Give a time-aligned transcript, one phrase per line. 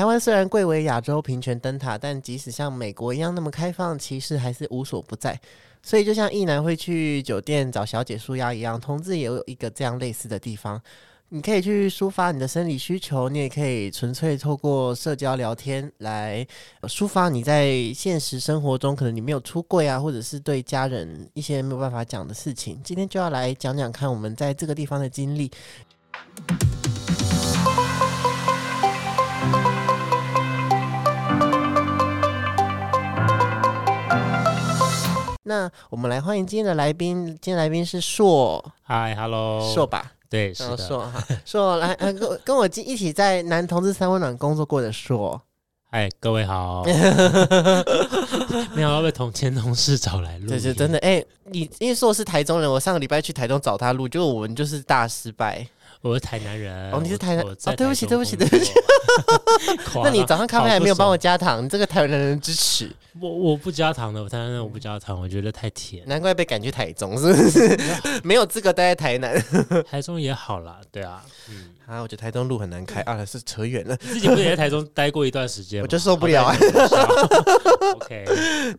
[0.00, 5.38] 台湾虽然贵为亚洲平权灯塔，但即使像美国一样那么开放，歧视还是无所不在。
[5.82, 10.80] 所以，就像一男会去酒店找小姐舒压一样，同志也有一个这样类似的地方。
[11.28, 16.46] 你可以去抒发你的生理需求，你也可以纯粹透过社交聊天来
[16.84, 22.80] 抒发你在现实生活中可能你没有出柜啊，或者是对家人一些没有办法讲的事情。
[22.82, 25.50] 今天就要来讲讲看我们在这个地方的经历。
[35.44, 40.12] 那我们来欢迎今天的来宾，今天来宾是硕，嗨，Hello，硕吧。
[40.28, 45.40] 对，是的，硕哈，硕来，呃，跟跟我一起在男同志三温暖工作过的硕，
[45.90, 46.84] 嗨，各位好，
[48.76, 55.66] 没有要被同前同事找来录，对，是真的，哎，你因为硕是台中人，我上个礼拜去台中找他录，结果我们就是大失败。
[56.02, 58.72] 我是台南人，哦，你是台南，哦，对不起，对不起，对不起。
[60.02, 67.78] 那你早上咖啡还没有帮我加糖，你这个台南人支持我，我不加糖的，我台南我不加糖，我觉得太甜，难怪被赶去台中，是不是？
[68.22, 69.42] 没有资格待在台南，
[69.88, 73.96] 台中也好啦，对啊，嗯，啊，我觉得台中路很难开啊，是扯远了。
[73.96, 76.56] 自己不是也在台中待过一段时间，我就受不了啊。
[77.96, 78.24] OK，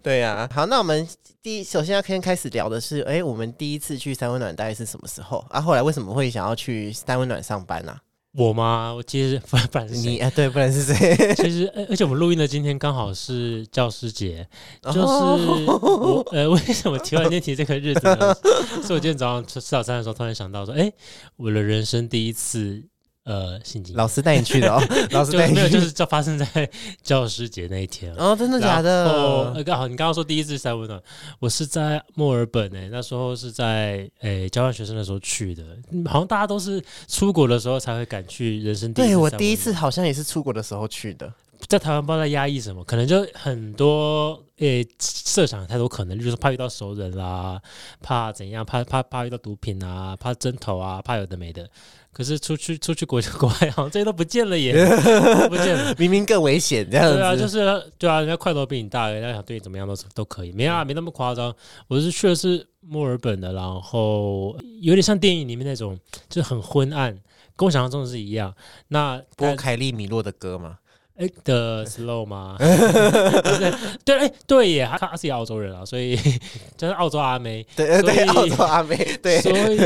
[0.01, 1.07] 对呀，好，那我们
[1.41, 5.45] 第一首先要先开始聊的是，哎，我们第一次去三温暖大概是什么时候？
[5.49, 6.91] 啊，后来为什么会想要去？
[6.93, 7.99] 三温暖上班啊？
[8.33, 8.93] 我吗？
[8.93, 11.15] 我其实不不然是你啊，对，不然是谁？
[11.35, 14.47] 其实，而且我们录音的今天刚好是教师节，
[14.83, 18.33] 就是我呃， 为什么突然间提这个日子呢？
[18.87, 20.91] 是我今天早上吃吃早餐的时候突然想到说，哎，
[21.35, 22.90] 我的人生第一次。
[23.23, 26.69] 呃，心情老师带你去的哦， 老师带没有，就是就发生在
[27.03, 29.05] 教师节那一天哦，真的假的？
[29.05, 30.99] 哦，刚好你刚刚说第一次三温暖，
[31.39, 35.63] 我是在墨尔本诶，那时候是在诶交换学生的时候去的，
[36.05, 38.91] 好像大家都是出国的时候才会赶去人生。
[38.91, 41.31] 对我第一次好像也是出国的时候去的，
[41.67, 47.61] 在台湾不知道在压抑什么，可能就很多诶设想太多可能，就是怕遇到熟人啦，
[48.01, 51.69] 怕怎样，怕怕怕遇到毒品啊，怕针头啊，怕有的没的。
[52.13, 54.73] 可是出去出去国 国外好像这些都不见了耶，
[55.47, 57.13] 不见了，明明更危险这样子。
[57.15, 57.59] 对啊，就是
[57.97, 60.51] 对啊，人家块头比你大，人家想对你怎么样都都可以。
[60.51, 61.53] 没啊，没那么夸张。
[61.87, 65.97] 我是去的是墨尔本的，然后有点像电影里面那种，
[66.29, 67.11] 就是很昏暗，
[67.55, 68.53] 跟我想象中的是一样。
[68.89, 70.77] 那播凯利米洛的歌吗？
[71.21, 72.55] 哎的 slow 吗？
[74.03, 76.15] 对，哎，对耶，他他是澳洲人啊，所以
[76.75, 79.77] 就是澳洲阿妹，对对，澳洲阿妹，对，所以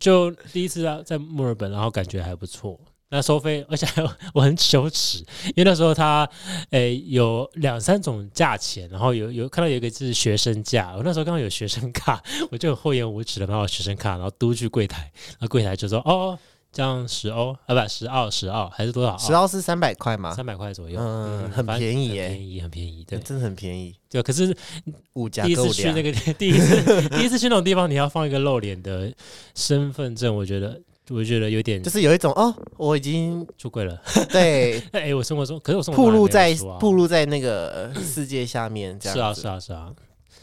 [0.00, 2.80] 就第一次在在墨尔本，然后感觉还不错。
[3.10, 3.86] 那收费，而且
[4.32, 6.26] 我很羞耻，因为那时候他
[6.70, 16.38] 诶有两三种价钱，然后有有看到有一个是学生价，我那时候刚好有学生卡，我就厚颜无耻的拿我学生卡，然后嘟去柜台，然后柜台就说哦。
[16.70, 19.16] 这样十欧啊，不十澳十澳还是多少？
[19.18, 20.34] 十澳是三百块嘛？
[20.34, 23.94] 三百块左右，嗯，很便宜耶，便宜很便宜，对，真的很便宜。
[24.10, 24.56] 对，可是
[25.14, 29.12] 物价第一次去那个 第一次第一次去那种地方，你要放一个露脸的
[29.54, 34.00] 身份证，我觉得我觉得有点，就是有一种哦，我已经出柜了。
[34.30, 39.92] 对， 哎，我生活中可是我生活暴露在暴露在那个世界下面，这样是啊是啊是啊。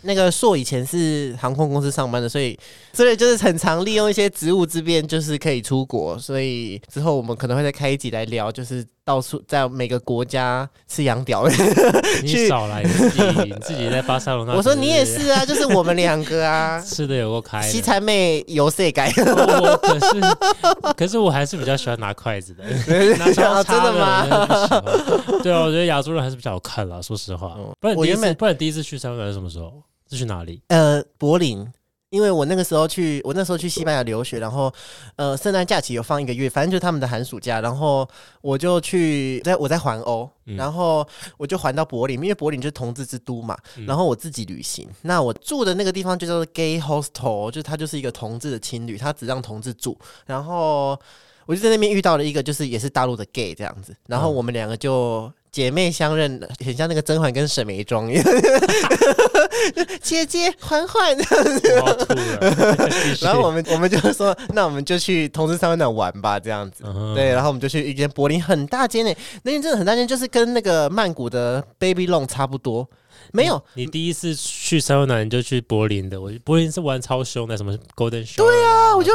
[0.06, 2.58] 那个硕以前是航空公司上班的，所以
[2.94, 6.18] 所以就是很常利用一些职务之便，就是可以出国。
[6.18, 11.48] 所以之后我们可能会再开一集来聊，就是到处在每个国家吃羊屌。
[12.24, 14.54] 你少来自己，你自己在巴塞罗那。
[14.54, 17.62] 我说你也是啊，就是我们两个啊， 吃的有够开。
[17.62, 19.12] 西餐妹游色改。
[19.12, 20.38] 可是
[20.96, 22.64] 可是我还是比较喜欢拿筷子的。
[23.18, 24.26] 拿真的吗？
[25.42, 27.02] 对啊，我觉得亚洲人还是比较好看啦。
[27.02, 29.74] 说实话，不然我原本不然第一次去香港是什么时候？
[30.10, 30.62] 是去哪里？
[30.68, 31.68] 呃，柏林，
[32.10, 34.72] 因为我那个时候去，我那时候去西班牙留学，然后
[35.16, 38.08] 呃，圣诞假期有放一个月，反正就是他们的寒暑假，然后
[38.42, 41.06] 我就去，在我在环欧，然后
[41.38, 43.58] 我就环到柏林，因为柏林就是同志之都嘛，
[43.88, 50.98] 然后我自己旅行，那我住的那个地方就叫做 gay hostel，就它就是一个同志的青旅，它只让同志住，然后
[51.46, 55.32] 我就在那边遇到了一个，就是也是大陆的 gay 这样子，然后我们两个就。
[55.56, 58.24] 姐妹相认，很像那个甄嬛跟沈眉庄一样。
[60.04, 61.16] 姐姐，嬛嬛，
[63.22, 66.84] 然后我们我们就说，那我们就去同志三温暖玩吧，这样子。
[67.16, 72.86] 对，然后我们就去一间柏林很大间诶，那间真的很大间，就是跟那个曼谷的 Baby Long 差不多。
[73.32, 78.40] 没有，你第一次去三温暖你就去柏林的，我柏林是玩超凶的，什么 Golden Show。
[78.40, 79.14] 对啊，我就。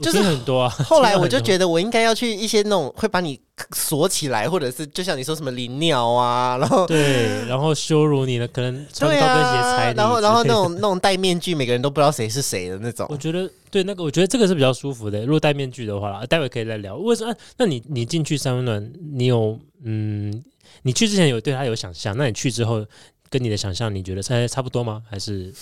[0.00, 0.68] 就是很多啊。
[0.86, 3.38] 后来我就，觉得我应该要去一些那种会把你
[3.74, 10.54] 锁起来，或者是就像你说什么淋尿啊，然后对，然后羞辱你的，可能穿对高跟鞋踩然后然后那。
[10.54, 13.16] 种那种戴面具，每个人都不知道谁是谁的那种我。
[13.16, 15.20] 觉得对那个，我觉得这个是比较舒服的。
[15.20, 16.96] 如果戴面具的话，待会可以再聊。
[16.96, 17.30] 为什么？
[17.30, 20.42] 啊那你你进去三温暖，你有嗯，
[20.82, 22.84] 你去之前有对他有想象，那你去之后
[23.28, 25.02] 跟你的想象，你觉得差差不多吗？
[25.08, 25.52] 还是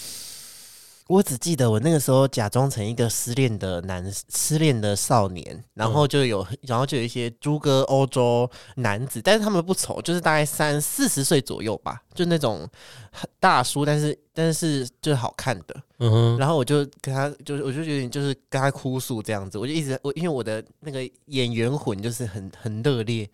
[1.08, 12.68] 我只记得我那个时候假装成一个失恋的男失恋的少年，然后就有然后就有一些诸葛欧洲男子，但是他们不丑，就是大概三四十岁左右吧，就那种
[13.07, 13.07] 很
[13.40, 15.76] 大叔，但是但是就是好看的。
[16.00, 23.28] 嗯哼，然后我就跟他，就是我就有点就是跟他哭诉这样子，我就一直我因为我的那个演员魂就是很很热烈，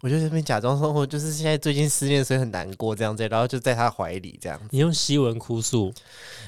[0.00, 5.92] 我就在那边假装说我就是现在最近失恋，所以很难过这样子，然后就在他怀里这样子，你用西文哭诉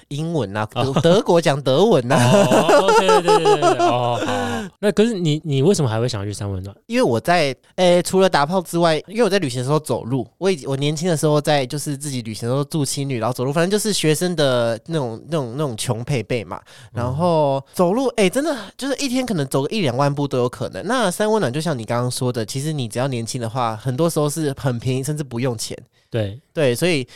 [0.09, 4.69] 英文啊，德德国讲德文啊，哦，对对对对对对，哦。
[4.81, 6.77] 那可是你你为什么还会想要去三温暖？
[6.87, 16.59] 因为我在诶、除了打炮之外，因为我在旅行的时候走路，我以我年轻的时候在就是自己旅行的时候住青旅，然后走路，反正就是学生的那种那种那种穷配备嘛。
[16.93, 20.83] 然后走路，诶、真的就是一天可能走个一两万步都有可能。
[20.87, 25.77] 那三温暖就像你刚刚说的，其实你只要年轻的话，很多时候是很便宜，甚至不用钱。
[26.09, 27.07] 对，对，所以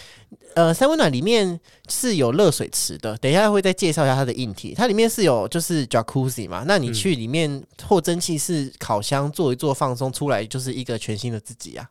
[0.54, 1.58] 呃，三温暖里面
[1.88, 4.72] 是有热水池的，等一下会再介绍一下它的硬体。
[4.72, 11.88] 它里面是有就是 jacuzzi 嘛，那你嗯去里面或蒸汽室烤箱做一做放松，出来就是一个全新的自己啊。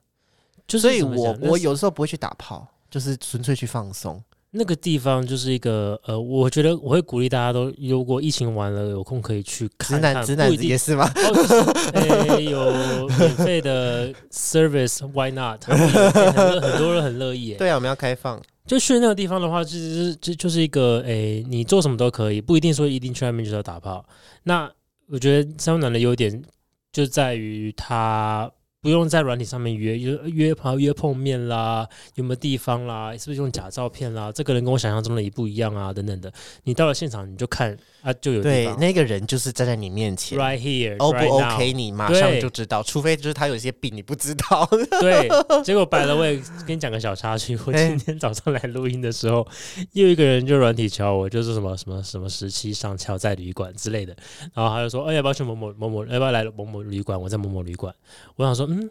[0.66, 4.24] 就是所以我我有时候不会去打炮，就是纯粹去放松。
[4.52, 11.12] 那个地方就是一个呃，我觉得我会鼓励大家都，如果疫情完了有空可以去看直男看直男也是吗？
[11.16, 11.56] 哦，就是
[11.94, 15.64] 呃有免费的 service，why not？
[15.64, 17.56] 很多人很乐意耶。
[17.58, 18.40] 对啊，我们要开放。
[18.68, 24.06] 就去那个地方的话，就是就就是一个诶，你做什么都可以，不一定说一定去外面就是要打炮。
[24.44, 24.72] 那
[25.10, 26.44] 我觉得三温暖的优点
[26.92, 28.52] 就在于它
[28.84, 36.32] 不用在软体上面约约约朋约碰面啦，有没有地方啦，是不是用假照片啦，这个人跟我想象中的一不一样啊，等等的。
[36.66, 40.38] 你到了现场你就看啊，就有对，那个人就是站在你面前。
[40.38, 44.70] right here O 不 OK，你马上就知道，除非就是他有一些病你不知道。
[45.00, 45.30] 对，
[45.64, 46.36] 结果摆了，我也
[46.68, 47.58] 跟你讲个小插曲。
[47.66, 49.48] 我哎今天早上来录音的时候，
[49.94, 54.14] 又一个人就软体敲我，就是什么什么什么时期上敲在旅馆之类的，
[54.54, 56.06] 然后他就说：“哎、要不要去某某某某？
[56.08, 57.20] 要不要来某某旅馆？
[57.20, 57.94] 我在某某旅馆。”
[58.36, 58.90] 我想说：“嗯，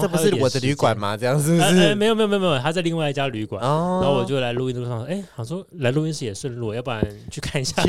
[0.00, 1.16] 这不是我的旅馆吗？
[1.16, 1.78] 这样是不哎、是？
[1.80, 3.62] 哎没有没有没有没有，他在另外一家旅馆。
[3.62, 7.82] 哦，然后我就来录音的路上，哎、想说来录音室也顺路，要不然去看一下，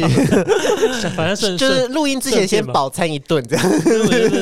[1.15, 3.71] 反正顺就是录音之前先饱餐一顿这样。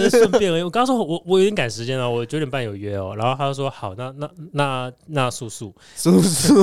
[0.09, 0.63] 顺便而已。
[0.63, 6.55] 我刚刚说我我有点赶时间了，我九点半有约哦，然后他就说好，那那那那叔叔速速，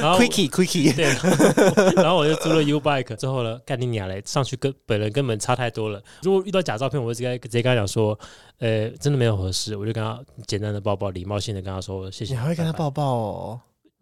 [0.00, 1.04] 然后 Quickie Quickie，对，
[1.96, 6.00] 然后我就租了 U Bike 之后呢，干你娘嘞，上去跟本人根本差太多了。
[6.22, 8.18] 如果遇到假照片，我就直接直接跟他讲说，
[8.58, 12.32] 呃，真的没有合适，我就跟他简单的抱抱，礼貌性的跟他说谢谢。
[12.32, 12.72] 你还会跟他？
[12.72, 13.60] 抱抱哦？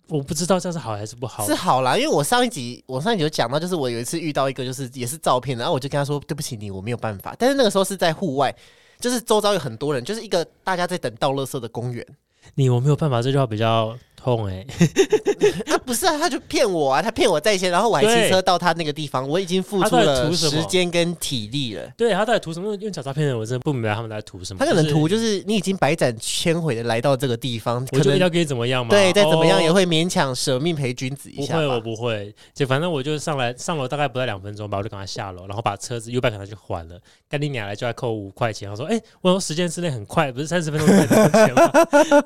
[0.08, 1.54] 我不知道这样是好还是不好是。
[1.54, 7.34] 好啦，因为我上一集我上一集有讲到，就是我有一次遇到一个就是也是照片，然后我就跟他说对不起你，我没有办法。
[7.38, 8.54] 但是那个时候是在户外，
[9.00, 12.06] 就是周遭有很多人，就是一个大家在等倒垃圾的公园。
[12.54, 14.64] 你我没有办法，这句话比较痛哎、
[15.68, 21.82] 啊，不是啊，他就骗我啊，他骗我在先，然后我还对骑车到他那个地方，我已经付出了时间跟体力了。
[21.94, 22.74] 对他到底图什么？
[22.76, 24.58] 用假诈骗的人，我真的不明白他们在图什么。
[24.58, 28.90] 他可能图就就是你已经百转千回的来到这个地方，可能我就一定要给你怎么样嘛？
[28.90, 31.80] 对再怎么样也哦会勉强舍命陪君子一下不会，我。
[31.80, 32.34] 不会。
[32.54, 36.98] 就反正我就上来上楼，大概不到两分钟吧，我就赶快下楼，然后把车子 U 拜可能去还了。
[37.28, 38.70] 干你娘来就要扣五块钱。
[38.70, 41.70] 我说，哎、我说时间之内很快，不是三十分钟才能钱吗？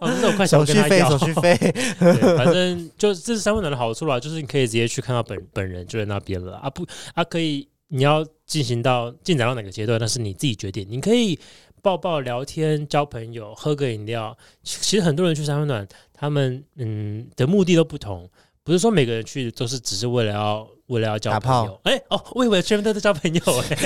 [0.00, 1.10] 哦，这种快钱手续费，我跟他要。
[1.10, 10.86] 手续费，对，反正 就这是三温暖的好处啦，就是你可以直接去看到本本人就在那边了啊不啊可以你要进行到进展到哪个阶段，那是你自己决定。
[10.88, 11.38] 你可以
[11.80, 14.36] 抱抱聊天、交朋友、喝个饮料。
[14.62, 18.28] 其其实很多人去三温暖，他们嗯的目的都不同，
[18.62, 21.80] 不是说每个人去都是只是为了要为了要交朋友。
[21.84, 23.40] 哎、哦，我以为全部都在交朋友
[23.70, 23.76] 哎、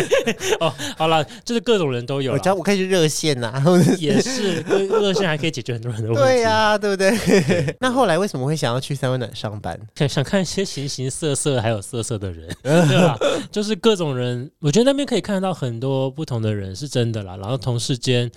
[0.61, 6.23] 哦，好了，就是各种人都有我啦，交我可以去热线呐、或者是也是热热线还可以解决很多人的问题。
[6.23, 7.13] 对呀、对不对？
[7.81, 9.79] 那后来为什么会想要去三温暖上班？
[9.97, 13.17] 想想看一些形形色色还有色色的人， 对吧？
[13.51, 17.37] 就是各种人，我觉得那边可以看到很多不同的人，是真的啦。
[17.37, 18.31] 然后同事间，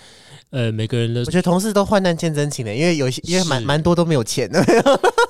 [0.50, 4.64] 呃，每个人的我觉得同事都患难见真情的，因为有些因为蛮蛮多都没有钱的，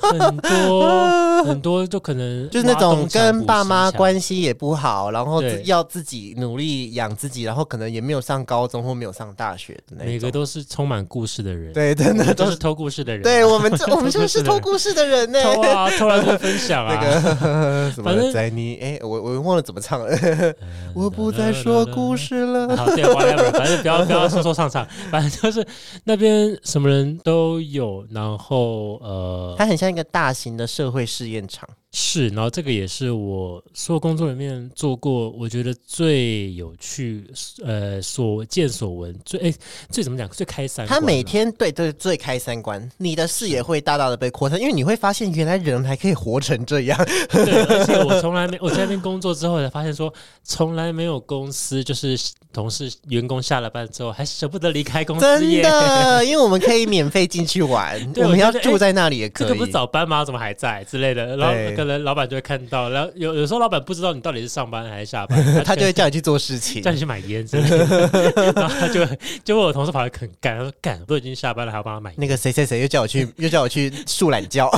[0.01, 4.19] 很多很多就可能就是那种跟跟爸妈关。
[4.19, 10.05] 系也不好，然后对要自己努力养自己，然后可能也没有上高中或没有上大学的那。
[10.05, 12.55] 每个都是充满故事的人，对，真的都是。
[12.55, 13.23] 偷故事的人啊。
[13.23, 15.43] 对我们这， 我们就是偷故事的人呢。
[15.43, 16.95] 偷啊，偷来会分享啊。
[16.95, 20.09] 那个 什么在你哎，我我忘了怎么唱了。
[20.15, 20.55] 嗯
[20.95, 22.15] 我不再说故。
[22.15, 22.75] 事了。
[22.77, 25.67] 好，对，whatever，反正不要不要说说唱唱， 反正就是
[26.05, 31.67] 那边什么人都有，然后呃它很像一个大型的社会试验场。
[31.91, 37.25] 是，然后这个也是我所有工作里面做过，我觉得最有趣，
[37.63, 39.53] 呃，所见所闻，最哎
[39.89, 40.99] 最怎么讲，最开三观啊。
[40.99, 46.97] 他每天对对最开三观，你的视野会大大的被扩散，因为你会发现原来人还可以活成这样。
[47.29, 52.17] 对，而且我从来没我在那边工作之后才发现说，从来没有公司就是
[52.51, 55.61] 同事员工下了班之后还舍不得离开公司真。
[55.61, 59.47] 的，因为我们可以免费进去玩，对我们要住在那里也可以。
[59.47, 60.25] 这个不是早班吗？
[60.25, 61.37] 怎么还在之类的？
[61.37, 66.91] 然后可能老板就会看到，然后有有时候老板不知道你到底是上班还是下班， 他就会会叫你去做事情叫。
[66.91, 72.15] 你去买烟之类的，然后他就会就会有同事跑来肯干，他说干，我都已经下班了，还要帮他买烟。
[72.17, 74.71] 那个谁谁谁又叫我去，又叫我去树懒教，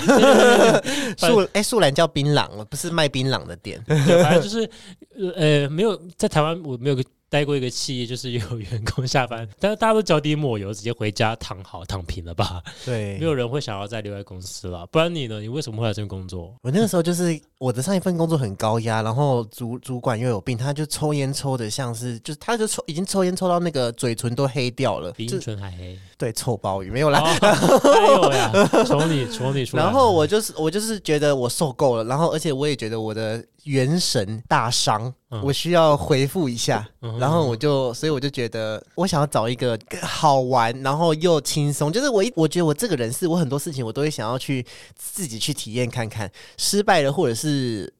[1.18, 3.84] 树哎树懒教槟榔，不是卖槟榔的店。
[3.88, 4.70] 对，反正就是
[5.36, 12.62] 呃，没有在台湾，我没有个待过一个企业，就是有员工下班，但是大家都脚底抹油，直接回家躺好躺平了吧？
[12.86, 14.86] 对没，有人会想要再留在公司了。
[14.88, 15.42] 不然你呢？
[15.42, 16.56] 你为什么会来这边工作？
[16.62, 25.98] 我那个时候就是我的上一份工作很高压，然后主主管又有病，他就抽烟抽的像是，就是他就抽已经抽烟抽到那个嘴唇都黑掉了，就比樱唇还黑。
[26.18, 27.20] 对臭鲍鱼没有啦。
[27.20, 28.52] 哦，还有呀，
[28.86, 29.84] 求你求你出来。
[29.84, 47.47] 然后我就是我就是觉得我受够了，然后而且我也觉得我的元神大伤，嗯我需要回复一下，嗯然后我就所以我就觉得我想要找一个好玩，然后又轻松，就是我一我觉得我这个人是我很多事情我都会想要去自己去体验看看，失败了或者是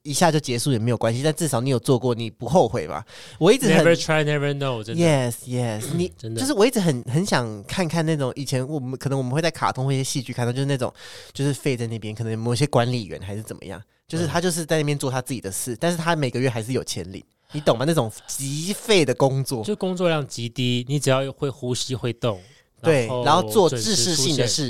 [0.04, 3.06] 一下就结束也没有关系，但至少你有做过，你不后悔吧？
[3.40, 5.04] 我一直很 never try never know，真的。
[5.04, 10.94] Yes, yes，你真的就是我一直很很想看看那种以前我们可能我们会在卡通或一些戏剧看到，就是那种
[11.34, 17.86] 就是废在那边，可能某些管理员还是怎么样，就是他就是在那边做他自己的事，但是他每个月还是有钱领，你懂吗？
[17.88, 22.40] 那种极废的工作，就工作量极低，你只要会呼吸会动，
[22.82, 24.70] 对然后做准时知识性的事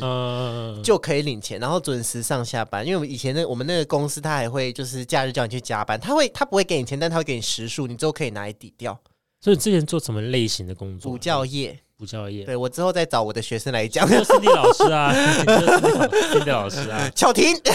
[0.82, 2.86] 就可以领钱，然后准时上下班。
[2.86, 8.98] 因为我们以前那我们那个公司，他还会就是假日叫你去加班，他会他不会给你钱，但他会给你时数，你之后可以拿来抵掉。
[9.42, 11.12] 所以之前做什么类型的工作？
[11.12, 14.08] 补教业，补教业，对我之后再找我的学生来讲。
[14.10, 17.72] 就是 Cindy 老师啊， 是 Cindy 老师啊，巧婷，巧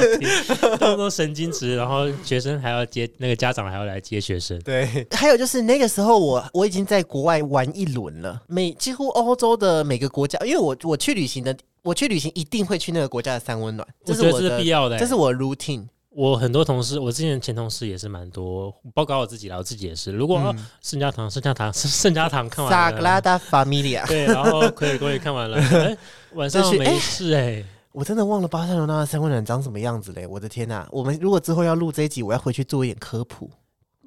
[0.00, 15.00] 婷，动不动神经质，然后学生还要接那个家长还要来接学生，对，还有就是那个时候我我已经在国外玩一轮了，每几乎欧洲的每个国家，因为我我去旅行的，我去旅行一定会去那个国家的三温暖，这是是我的必要的欸。
[15.00, 15.86] 这是我的 routine。
[16.14, 20.12] 我很多同事，我之前前同事也是蛮多，包括我自己啦，我自己也是。
[20.12, 25.96] 如果啊圣家堂、圣家堂、圣圣家堂看完了，Sagrada Familia，对，然后可以可以看完了， 哎，
[26.34, 30.26] 晚上没事哎，我真的忘了巴塞罗那的三温暖长什么样子嘞！
[30.26, 33.50] 我的天呐、我们如果之后要录这一集，我要回去做一点科普。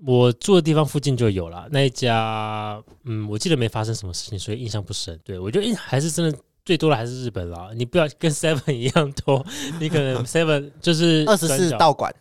[0.05, 5.19] 我住的地方附近就有了那一家，嗯，我记得没发生什么事情，所以印象不深。
[5.23, 7.69] 对我觉得，哎，还是真的最多的还是日本啦。
[7.75, 9.45] 你不要跟 Seven 一样多，
[9.79, 12.13] 你可能 Seven 就是二十四道馆，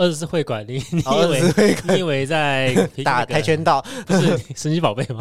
[0.00, 2.72] 二十四会馆，你你哦以为24会你以为在
[3.04, 5.20] 打那个跆拳道，不是神奇宝贝吗？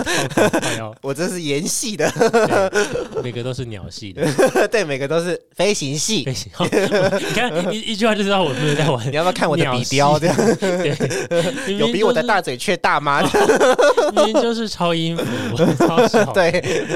[1.02, 2.10] 我这是演戏的，
[3.12, 4.26] 对，每个都是鸟系的。
[4.72, 6.32] 对，每个都是飞行系飞。
[6.32, 9.16] 行，你看一一句话就知道我没有在玩 你。
[9.16, 10.18] 要不要看我的鸟系笔雕？
[10.18, 13.20] 这样对，有比我的大嘴雀大吗？
[14.14, 16.86] 明明就是超音符，超小。，对，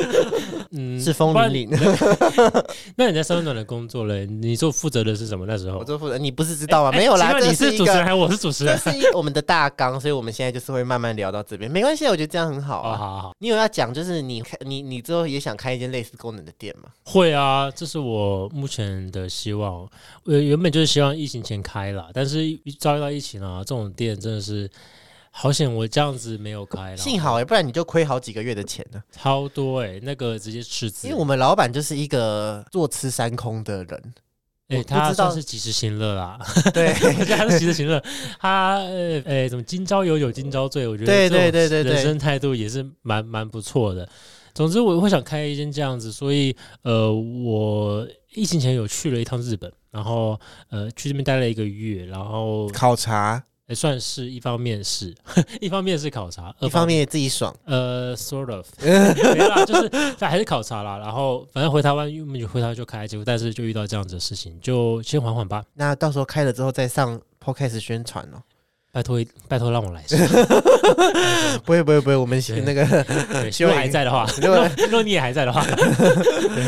[0.70, 2.64] 嗯是风不然凛凛。
[2.96, 4.25] 那你在三温暖的工作嘞？
[4.25, 5.44] 你做负责的是什么？
[5.46, 6.93] 那时候我做负责，你不是知道吗？
[6.94, 9.12] 哎没有啦，你是主持人还是我是主持这人？
[9.14, 12.96] 我们的大纲，所以我们现在就是会慢慢聊到这边，没关系，我觉得这样很好哦，啊。
[12.96, 16.88] 好好好，你有要讲，就是你开你你之后也想开一间类似功能的店吗？
[17.04, 19.88] 会啊，这是我目前的希望。
[20.24, 24.70] 我原本就是希望疫情前开啦，但是一遭遇到疫情啊，这种店真的是
[25.30, 26.96] 好险，我这样子没有开啦。
[26.96, 29.02] 幸好哎、不然你就亏好几个月的钱了。
[29.10, 34.14] 超多哎、那个直接赤字，因为我们老板就是一个坐吃山空的人，
[34.68, 36.38] 哎、他知道算是及时行乐啦，
[36.73, 36.92] 对。
[37.37, 38.02] 他是及时行乐，
[38.40, 41.85] 他呃呃怎么今朝有酒今朝醉，我觉得这种对对对。
[41.85, 44.09] 对人生态度也是蛮蛮不错的。
[44.54, 50.40] 总之我会想开一间这样子，所以呃我疫情前有去了一趟日本，然后
[50.71, 55.14] 呃去这边待了一个月，然后考察，也算是一方面是
[55.61, 57.54] 一方面是考察，二一方面自己爽。
[57.64, 60.99] 呃，sort of， 没啦，就是但还是考察啦。
[60.99, 65.64] 然后反正回台湾，我们就回台湾就开，结果但是就遇到这样子的事情，就先缓缓吧。
[65.75, 68.42] 那到时候开了之后再上 podcast 宣传哦。
[68.94, 70.00] 拜托拜托让我来，
[71.66, 72.86] 不会不会不会，我们对那个
[73.32, 75.66] 对希望还在的话， 如果如果你也还在的话，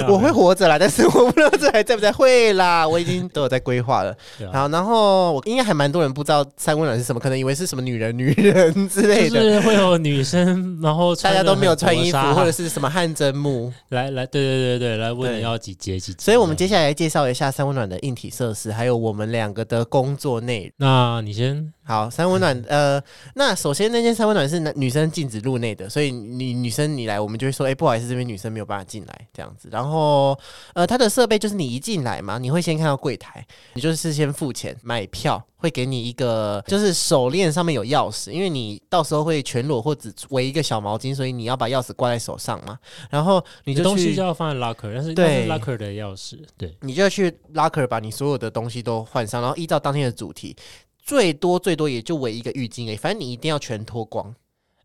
[0.08, 2.10] 我会活着啦，但是我不知道这还在不在。
[2.16, 4.16] 会啦，我已经都有在规划了。
[4.50, 9.60] 好，然后我应该还蛮多人不知道三温暖是什么，可能以为是什么女人女人之类就的。
[9.60, 20.88] 是会有女生，然后大家都没有穿衣服，或者是是什么汗蒸木，来来，对对对对，来问你要几节几节，所以我们接下来介绍一下三温暖的硬体设施，还有我们两个的工作内容。
[20.88, 23.02] 那你先好，三温暖，呃，
[23.34, 29.68] 那首先那间三温暖是男女生禁止入内的，所以你女生你来，我们就会说，哎、不好意思，这边女生没有办法进来这样子。
[29.70, 30.38] 然后，
[30.72, 42.78] 呃，它的设备就是你一进来嘛，你会先看到柜台，你就是先付钱买票，会给你一个就是手链上面有钥匙，因为你到时候会全裸或只围一个小毛巾，所以你要把钥匙挂在手上嘛。
[43.10, 50.56] 然后你的东西就要放在 locker，但是对 locker 的钥匙，对，你就要去 locker 把你所有的东西都换上，然后依照当天的主题，
[51.06, 54.34] 最多最多也就围一个浴巾而已，反正你一定要全脱光。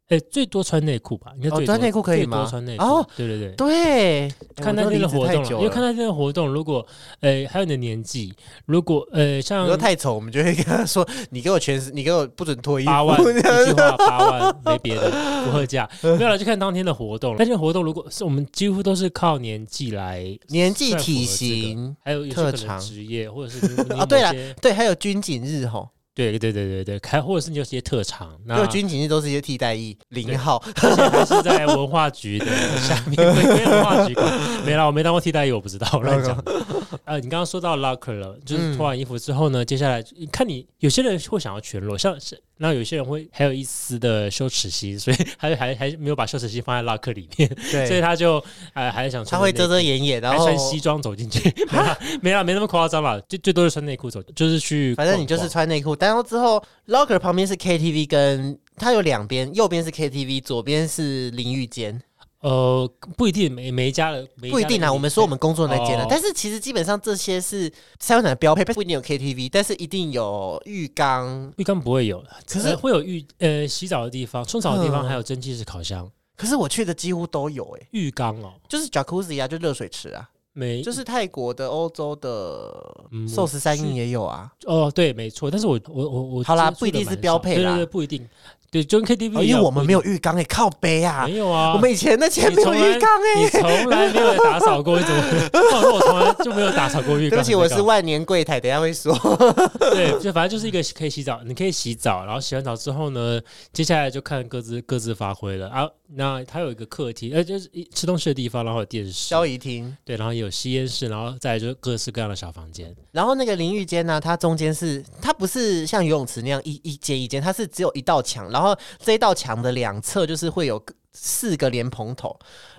[0.10, 3.56] 哎，最多穿内裤吧，应该最多哦穿内裤可以最多吗穿内裤，哦对对对。
[3.56, 6.86] 对，看那天的活动了，因为看到那天的活动，如果
[7.22, 8.34] 呃还有你的年纪，
[8.66, 15.10] 如果呃像你说太丑，我们就会跟他说：“你给我全，你给我不准脱衣服。”八万 一句话八万没别的
[15.46, 17.38] 不喝价，没有了就看当天的活动了。
[17.40, 25.88] 那天活动如果是我们几乎都是靠年纪来，年纪、体型，还有特长职业或者是你 哦对了对，还有军警日吼，
[26.30, 30.62] 对对对对对，开或者是你有些特长，因那为军警都是一些替代役零号。
[30.84, 32.46] 而且他是在文化局的
[32.78, 34.28] 下面，归文化局管。
[34.66, 36.38] 没啦，我没当过替代役，我不知道，乱讲。
[37.06, 47.50] 呃，你刚刚说到 locker 了，就是嗯脱完衣服之后呢，接下来看你有些人会想要全裸，像是那有些人会还有一丝的羞耻心，所以还还还没有把羞耻心放在 locker 里面，
[47.88, 55.98] 所以，他就呃还是想穿他会遮遮掩掩，然后穿西装走进去，没 啦没啦，没那么夸张啦，最最多是穿内裤走，就是去反正你就是穿内裤。
[56.00, 62.00] 然后之后 locker 旁边是 KTV，跟它有两边，右边是 KTV，左边是淋浴间。
[62.42, 71.54] 呃不一定每每一家的每不一定啊，啊，我们说我们工作那间的，哦但是其实基本上这些是三温暖的标配，不一定有 KTV，但是一定有浴缸。
[71.58, 76.10] 浴缸不会有，可是呃会有浴呃洗澡的地方、冲澡的地方，嗯还有蒸汽式烤箱。
[76.36, 82.74] 可是我去的几乎都有、欸，浴缸哦，就是 jacuzzi 啊，就热水池啊，没就是泰国的、欧洲的
[83.12, 84.52] 嗯寿司三是印也有啊。
[84.66, 85.52] 哦，对，没错。
[85.52, 88.28] 但是我我我我好啦不一定是标配啦对对对，不一定。
[88.72, 95.22] 对，就跟 KTV 哦，因为我们没有浴缸哎、靠背啊，没有啊，我们以前的前没有浴缸哎、你从来没有打扫过，你怎么？
[95.92, 97.38] 我从来就没有打扫过浴缸。
[97.38, 99.14] 对不起，我是万年柜台，等下会说。
[99.92, 103.42] 对，就反正就是一个可以洗澡，你可以洗澡，然后洗完澡之后呢，
[103.74, 105.90] 接下来就看各自各自发挥了啊。
[106.14, 112.94] 那它有一个客厅，呃，就是一吃东西的地方，然后有电视，交易厅，对，然后也有吸烟室，然后再来就是各式各样的小房间。
[113.14, 118.61] 然后那个淋浴间呢，它中间是它不是像游泳池那样一一间一间，它是只有一道墙，然后
[119.00, 122.38] 这一道墙的两侧就是会有四个莲蓬头，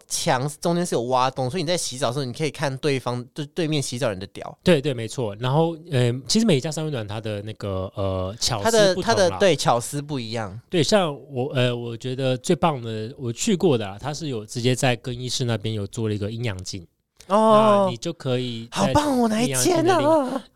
[0.09, 4.59] 墙中间是有挖洞，所以你在洗澡的时候，你可以看对方就对面洗澡人的屌。
[4.63, 5.35] 对对，没错。
[5.37, 16.87] 然后，呃，其实每一家三温暖它的那个呃巧它思不同的它的啦对巧思不一样，对，像我呃，我觉得最棒的，我去过的啊，它是有直接在更衣室那边有做了一个阴阳镜，那
[17.29, 19.85] 哦你，就可以好棒哦，哪一间？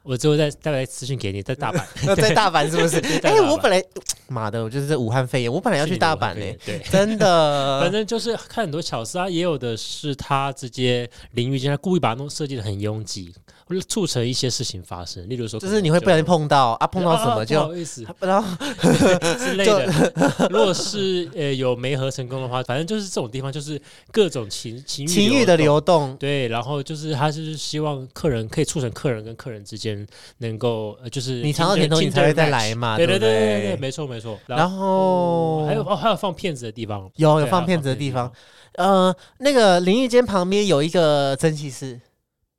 [0.02, 1.82] 我之后再再来私信给你，在大阪。
[2.16, 2.98] 在大阪是不是？
[3.26, 3.82] 哎，我本来
[4.28, 6.78] 妈的，我就是在武汉肺炎，我本来要去大阪呢，对。
[6.90, 7.80] 真的。
[7.82, 13.55] 反正就是看很多巧思啊，也有的是他直接淋浴间，他故意把它弄设计的很拥挤，会
[13.88, 15.28] 促成一些事情发生。
[15.28, 18.56] 例如说，就是你会不小心碰到啊，碰到什啊不么就好意思 然后
[19.38, 20.48] 之类的。
[20.50, 23.80] 如果是呃有没合成功的话，反正就是这种地方，就是
[24.12, 30.06] 各种情情欲情欲的流动，对，然后就是他就是希望客人可以促成客人跟客人之间
[30.38, 33.76] 能够呃，就是你尝到甜头，你才会再来嘛，对不对对对对，对？
[33.76, 34.38] 没错没错。
[34.46, 38.30] 然后还有哦，还有放骗子的地方，有有放骗子的地方
[38.76, 42.00] 方，，呃，那个淋浴间旁边有一个蒸汽室，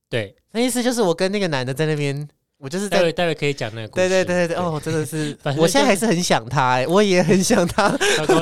[0.09, 2.27] 对，那意思就是我跟那个男的在那边，
[2.59, 2.97] 我就是在。
[2.97, 4.09] 待会待会可以讲那个故对事。
[4.09, 7.89] 对对对对，哦，真的是 我现在还是很想他、哎，我也很想他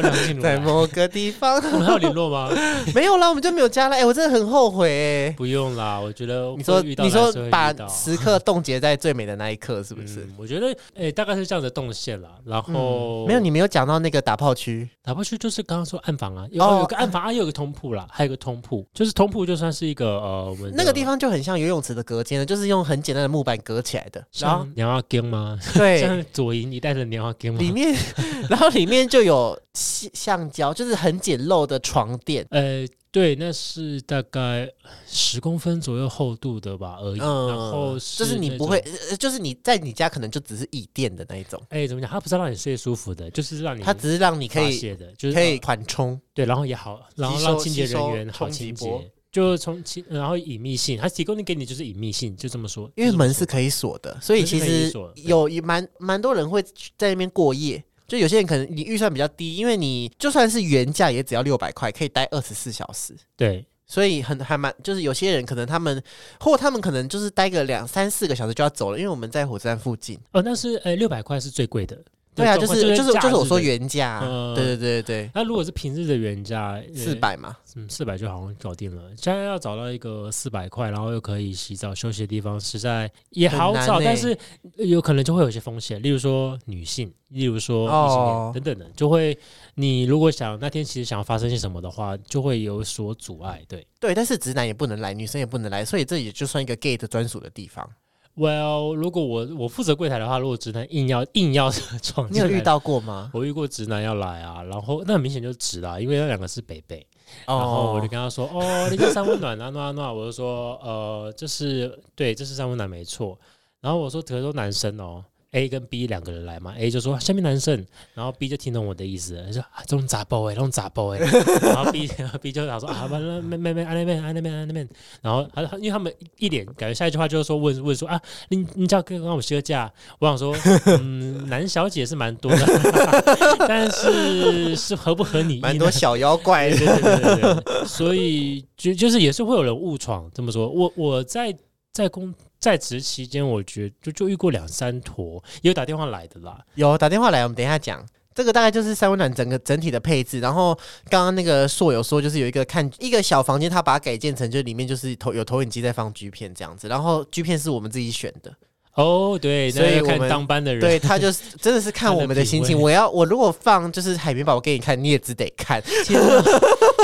[0.42, 2.50] 在某个地方我们还有联络吗？
[2.96, 10.22] 没有啦，我们就没有加了，哎、我真的很后悔、哎，不用啦，我觉得你说你说把时刻冻结在最美的那一刻，是不是？
[10.22, 12.30] 嗯，我觉得哎、大概是这样的动线啦。
[12.46, 25.58] 然后、嗯没有，你没有讲到那个打炮区，打炮区就是刚刚说暗房啊，有、哦有个暗房啊，也有个通铺啦，还有个通铺，就是通铺就算是一个呃，我们那个地方就很像游泳池的隔间了，就是用很简单的木板隔起来来的，然后像娘花根吗？
[25.74, 27.60] 对 像左营你带着娘花根吗？
[27.60, 27.94] 里面，
[28.50, 32.46] 然后里面就有橡橡胶，就是很简陋的床垫。
[32.52, 34.70] 呃，对，那是大概
[35.08, 37.20] 十公分左右厚度的吧而已。
[37.20, 38.84] 嗯，然后就是你那不会
[39.20, 42.10] 就是你在你家可能就只是椅垫的那一种，哎，怎么讲？
[42.10, 46.20] 它不是让你睡舒服的，就是让你它只是让你可以的，就是可以呃缓冲。
[46.34, 49.12] 对，然后也好，然后让清洁人员好清波洁。
[49.36, 52.90] 就从其，然后隐秘性，它提供的给你就是隐秘性，就这么说。
[52.96, 56.64] 因为门是可以锁的，所以其实有也蛮蛮多人会
[56.98, 57.84] 在那边过夜。
[58.08, 63.14] 就有些人可能你预算比较低，因为你就算是原价也只要六百块，可以待二十四小时。
[63.36, 66.02] 对，所以很还蛮，就是有些人可能他们，
[66.40, 70.18] 或他们可能就是待个两三四个小时就要走了，因为我们在火车站附近。
[70.32, 72.02] 哦，那是呃六百块是最贵的。
[72.36, 74.20] 对啊，就是就是就是我说原价
[74.54, 79.04] 对对对对那如果是平日的原价，四，百嘛，呃嗯，四百就好像搞定了。
[79.18, 84.38] 现在要找到一个四百块，然后又可以洗澡休息的地方，实在也好找，欸但是
[84.78, 89.38] 有可能就会有些风险，例如说女性，例如说异性哦恋等等的，就会
[89.76, 93.62] 你如果想那天其实想要发生些什么的话，就会有所阻碍。
[93.68, 97.90] 对对，但是直男也不能来，女生也不能来，所以这也就算一个 gay 的专属的地方。
[98.36, 101.70] ，Well，如果我我负责柜台的话，如果直男硬要硬要
[102.02, 103.32] 闯你进来，有遇到过吗？
[103.34, 107.06] 我遇过直男要来啊，然后那很明显就是直啦，因为那两个是北北。
[107.48, 113.38] 然后我就跟他说：“哦，那个三温暖啊，那那，我就说，呃，这是对，这是三温暖没错。
[113.82, 121.20] 然后我说，可是都男生哦，A 跟 B 两个人来嘛，A 就说下面男生，然后 B 就听懂我的意思了，就说啊，这种杂包哎，这种杂包哎，
[121.62, 122.10] 然后 B
[122.42, 124.88] B 就想说啊，完了，妹妹妹，安那边安那边安那边，
[125.22, 130.56] 然后他他因为他们一脸感觉下一句话就是说问问说啊，你你叫跟我休假，我想说，
[131.00, 135.60] 嗯，男小姐是蛮多的，但是是合不合你意？
[135.62, 140.30] 蛮多小妖怪对对对对对对，所以就就是也是会有人误闯。
[140.34, 141.56] 这么说，我我在
[141.96, 146.62] 在工在职期间，我觉得就就遇过两三坨，也有打电话来的啦。
[146.74, 148.06] 有打电话来，我们等一下讲。
[148.34, 150.76] 这个大概就是三温暖整个整体的配置，然后
[151.10, 158.54] 刚刚那个硕有说，就是有一个看一个小房间，他把它改建成，就里面就是投有投影机在放 G 片这样子，然后 G 片是我们自己选的，
[158.96, 162.80] 哦，对，所以我们当班的人，对他就是 真的是看我们的心情。
[162.80, 166.42] 我要我如果放就是海绵宝宝给你看，你也只得看，天啊，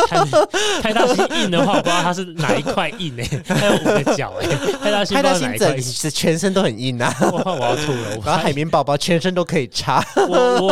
[0.07, 0.23] 太
[0.81, 4.47] 太大星硬的话，我不知道他是哪一块硬诶、 它有五个角诶、
[4.81, 8.23] 太大星派大星整硬，是全身都很硬啊，哇，我要吐了，我。
[8.25, 10.01] 然后海绵宝宝全身都可以插。
[10.15, 10.69] 我我、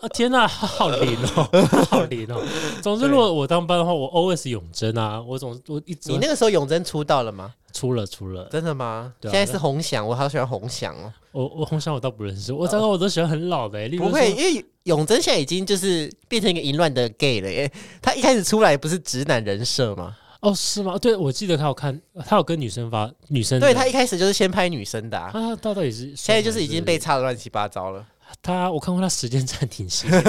[0.00, 1.46] 呃天哪，好灵哦，
[1.90, 2.40] 好灵哦。
[2.80, 7.52] 总之，如果我当班的话，我 always 永贞啊，我总我一直你那个时候永贞出道了吗？
[7.74, 9.12] 出了出了，真的吗？
[9.20, 11.12] 对啊现在是红翔，我好喜欢红翔哦。
[11.32, 17.70] 我我红翔我倒不认识，我糟糕，我都喜欢很老的、欸，例如不会，说因为永贞现在已经就是变成一个淫乱的 gay 了耶。
[18.00, 20.16] 他一开始出来不是直男人设吗？
[20.40, 20.96] 哦是吗？
[20.98, 28.06] 对，我记得他有看，他有跟女生发女生的，对他一开始就是先拍女生的、啊，他到底是现在就是已经被插的乱七八糟了。
[28.42, 30.22] 他我看过他时间暂停时间，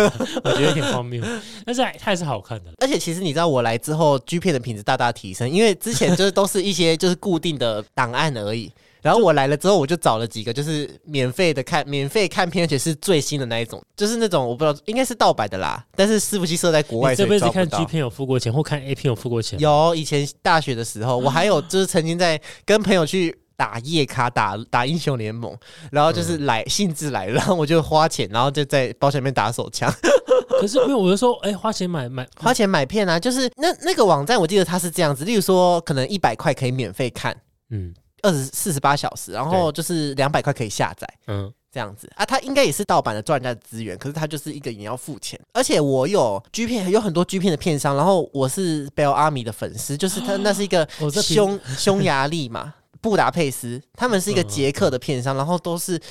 [0.44, 1.24] 我觉得有点荒谬，
[1.66, 2.72] 但是还他还是好看的。
[2.80, 8.72] 而且其实你知道，我来之后，G 片的品质大大提升，因为之前就是都是一些就是固定的档案而已。
[9.02, 19.60] 然后我来了之后，我就找了几个就是免费的看，免费看片，而且是最新的那一种，就是那种我不知道应该是盗版的啦，但是伺服器设在国外，这辈子看 G 片有付过钱，或看 A 片有付过钱？
[19.60, 25.56] 有以前大学的时候，我还有就是曾经在跟朋友去打夜卡打打英雄联盟，
[25.92, 29.92] 然后就是来兴致来了，然后我就花钱，然后就在包厢里面打手枪，
[30.60, 37.36] 可是因为我就说，哎、花钱买买花钱买片啊，就是那那个网站我记得它是这样子，例如说可能一百块可以免费看
[37.70, 37.94] 嗯。
[38.22, 41.08] 二十四十八小时，然后就是两百块可以下载。
[41.28, 42.12] 嗯，这样子。
[42.16, 50.90] 啊，它应该也是盗版的赚人家的资源，可是它就是一个你要付钱，而且我有 G 片，有很多 G 片的片商，然后我是 Bell Army 的粉丝，就是他那是一个
[51.22, 52.74] 匈匈牙利嘛，
[53.06, 56.02] 布达佩斯，他们是一个捷克的片商，然后都是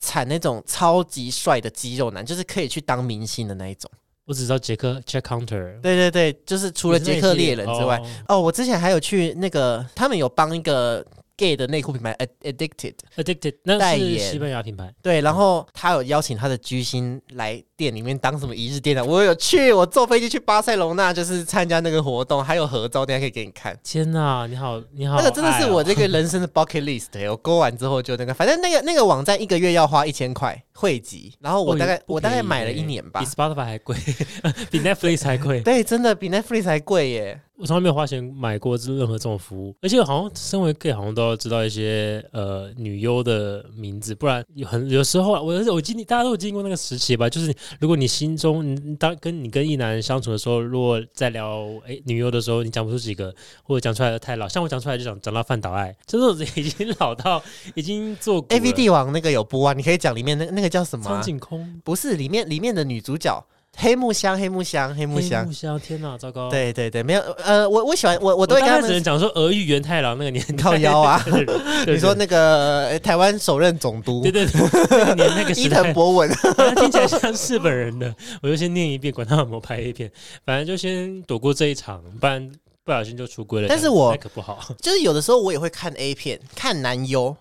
[0.00, 3.90] 产那种超级帅的肌肉男，就是可以去当明星的那一种。
[4.24, 8.06] 我只知道杰克 Jack Counter，对对对，就是除了捷克猎人之外，哦。
[8.28, 11.04] 哦，我之前还有去那个，他们有帮一个
[11.40, 23.78] gay 的内裤品牌 Ad- Addicted，Addicted 那是代言西班牙品牌，对，然后他有邀请他的居心来店里面当什么一日店长，我有去，我坐飞机去巴塞隆那，就是参加那个活动，还有合照，等一下可以给你看。
[23.82, 33.26] 天哪，你好，你好、那个真的是我这这个人生的 bucket list，、欸、我勾完之后就那个，反正那个那个网站一个月要花一千块汇集，然后我大概、哦我大概买了一年吧比。
[33.26, 33.96] Spotify 还贵，
[34.70, 35.60] 比 Netflix 还贵。
[35.62, 37.40] 对，真的比 Netflix 还贵耶。
[37.60, 57.42] 我从来没有花钱买过这任何这种服务，而且好像身为 gay 好像都要知道一些呃女优的名字，不然有很有时候啊我我经历大家都有经历过那个时期吧，就是如果你心中你当跟你跟一男人相处的时候，如果在聊哎女优的时候，你讲不出几个，或者讲出来的太老，像我讲出来就讲讲到范岛爱，这种已经老到
[57.74, 61.22] 已经做 A V 帝王那个有播啊，你可以讲里面那那个叫什么、苍啊？
[61.22, 61.80] 井空。
[61.84, 63.44] 不是里面里面的女主角
[63.76, 65.52] 黑木香，黑木香，黑木黑香木。
[65.52, 71.24] 香，天哪，糟糕！，对对对，没有呃，我我喜欢我我我都会跟他们只能讲说俄语元太郎那个年代靠腰啊
[71.86, 76.28] 你说那个呃台湾首任总督对对对，那个年那个伊藤博文，
[76.76, 80.10] 听起来像日本人的，我就先念一遍，管他有没有拍 A 片，
[80.44, 82.50] 反正就先躲过这一场，不然
[82.84, 83.68] 不小心就出轨了。
[83.68, 84.58] 但是我那可不好。
[84.82, 87.34] 就是有的时候我也会看 A 片，看男优。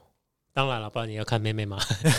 [0.60, 1.78] 当然了，不然你要看妹妹吗？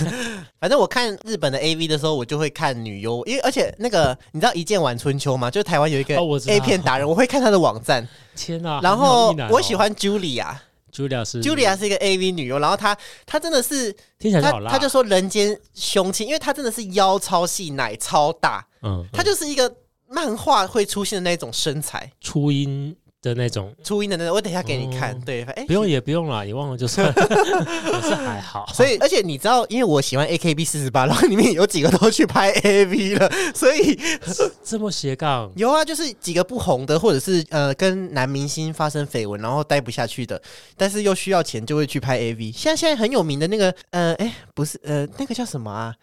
[0.58, 5.50] 反正我看日本的 A V 的时候，我就会看女优，因为而且那个你知道《一剑晚春秋》吗？
[5.50, 6.16] 就是台湾有一个
[6.48, 8.08] A 片达人，我会看他的网站。
[8.34, 8.80] 天哪！
[8.80, 19.70] 然后我喜欢 Julia，Julia、是 Julia 是一个 A V 女优，然后她她真的是她听起来就好辣，她就说人间凶器，因为她真的是腰超细，奶超大，嗯，她就是一个
[20.08, 24.34] 漫画会出现的那种身材，初音的那种，初音的那种。
[24.34, 28.66] 我等一下给你看，哦对，哎、不用也不用啦，你忘了就算了， 我是还好。
[28.74, 33.98] 所以，而且你知道，因为我喜欢 AKB 四十八，然后里面有几个都去拍 AV 了，所以
[34.64, 40.40] 这么斜杠，有啊，就是几个不红的，或者是呃跟男明星发生绯闻，然后待不下去的，
[40.76, 42.52] 但是又需要钱，就会去拍 AV。
[42.56, 45.94] 现在现在很有名的那个呃，哎，不是呃，那个叫什么啊？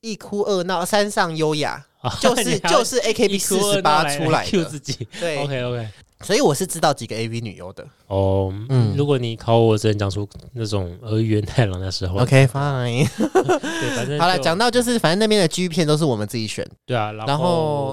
[0.00, 1.84] 一哭二闹三上优雅，
[2.20, 5.08] 就是 就是 AKB 四十八出来 Q 的，自己。
[5.18, 5.88] 对 OK OK。
[6.24, 7.86] 所以我是知道几个 AV 女优的。
[8.08, 12.18] 哦，嗯嗯，如果你考我，我只能讲出那种俄语元太郎的时候。
[12.18, 17.44] OK fine，对，反正好了，讲到就是反正那边的 G 片都是我们自己选，对啊，然然后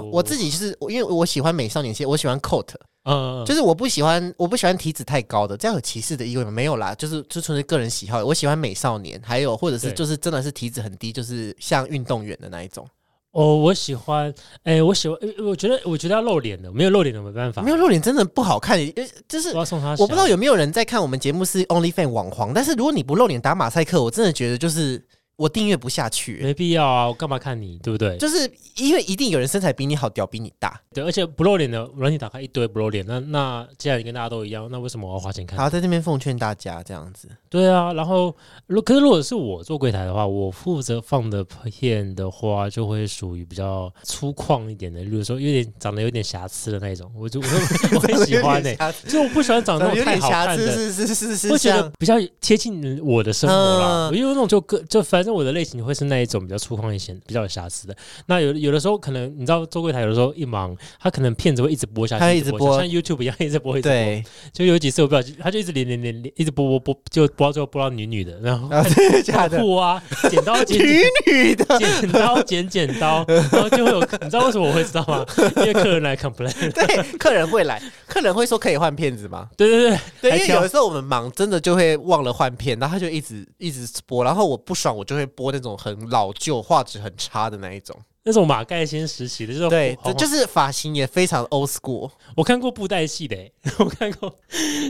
[0.01, 2.69] 后我自己就是因为我喜欢美少年系，我喜欢 Coat，
[3.03, 6.49] 嗯，就是我不喜欢我不喜欢体脂太高的，这样有歧视的意味吗？
[6.49, 8.23] 没有啦，就是就纯粹个人喜好。
[8.25, 12.87] 我喜欢美少年，还有或者是就是真的是体脂很低，就是像运动员的那一种。
[13.35, 19.91] 哦，我喜欢，哎，我喜欢，呃我觉得我觉得要露脸的，没有露脸的没办法，没有露脸真的不好看，呃就是我要送他。
[19.99, 25.03] 我不知道有没有人在看我们节目是 OnlyFan 网黄，但是如果你不露脸打马赛克，我真的觉得就是
[25.37, 26.39] 我订阅不下去。
[26.41, 28.17] 没必要啊，我干嘛看你，对不对？
[28.17, 30.79] 就是因为一定有人身材比你好，屌比你大。
[30.93, 35.57] 对，而且不露脸的软体打开一堆不露脸，那那既然你跟大家都一样，那为什么我要花钱看？
[35.59, 37.29] 好，在这边奉劝大家这样子。
[37.49, 38.35] 对啊，然后
[38.67, 50.71] 如可是如果是我做柜台的话，我负责放的片的话，就会属于比较粗犷一点的，比如说有点长得有点瑕疵的那一种，我就 我会我很 喜欢呢、呢、就我不喜欢长那种太瑕疵，看的。
[50.73, 57.97] 是是是是我觉得比较贴近我的生活啦，嗯因为那种就个就反正我的类型会是那一种比较粗犷一些、比较有瑕疵的。
[58.27, 63.91] 那有有的时候可能你知道做柜台有的时候一忙，他可能片子会一直播下去，他一直播下像 YouTube 一样一直播一直播。
[63.95, 69.57] 对就有几次我不小心，他就一直连连连连一直播播播，就播到最后播到女女的，然后啊， 真的假的？
[69.59, 75.25] 酷啊，剪刀剪女女的，剪刀剪剪刀，然后就会有，你知道为什么我会知道吗？
[75.57, 79.49] 因为客人来 complain， 对，客人会来，客人会说可以换片子吗？
[79.57, 87.99] 对对对，对，因为有的时候我们忙，真的就会忘了换片，然后他就一直一直播，然后我不爽，我就会播那种很老旧、画质很差的那一种。
[88.25, 92.09] 那种马盖先时期的，就是对，就是发型也非常 old school。
[92.35, 94.35] 我看过布袋戏的、欸， 我看过，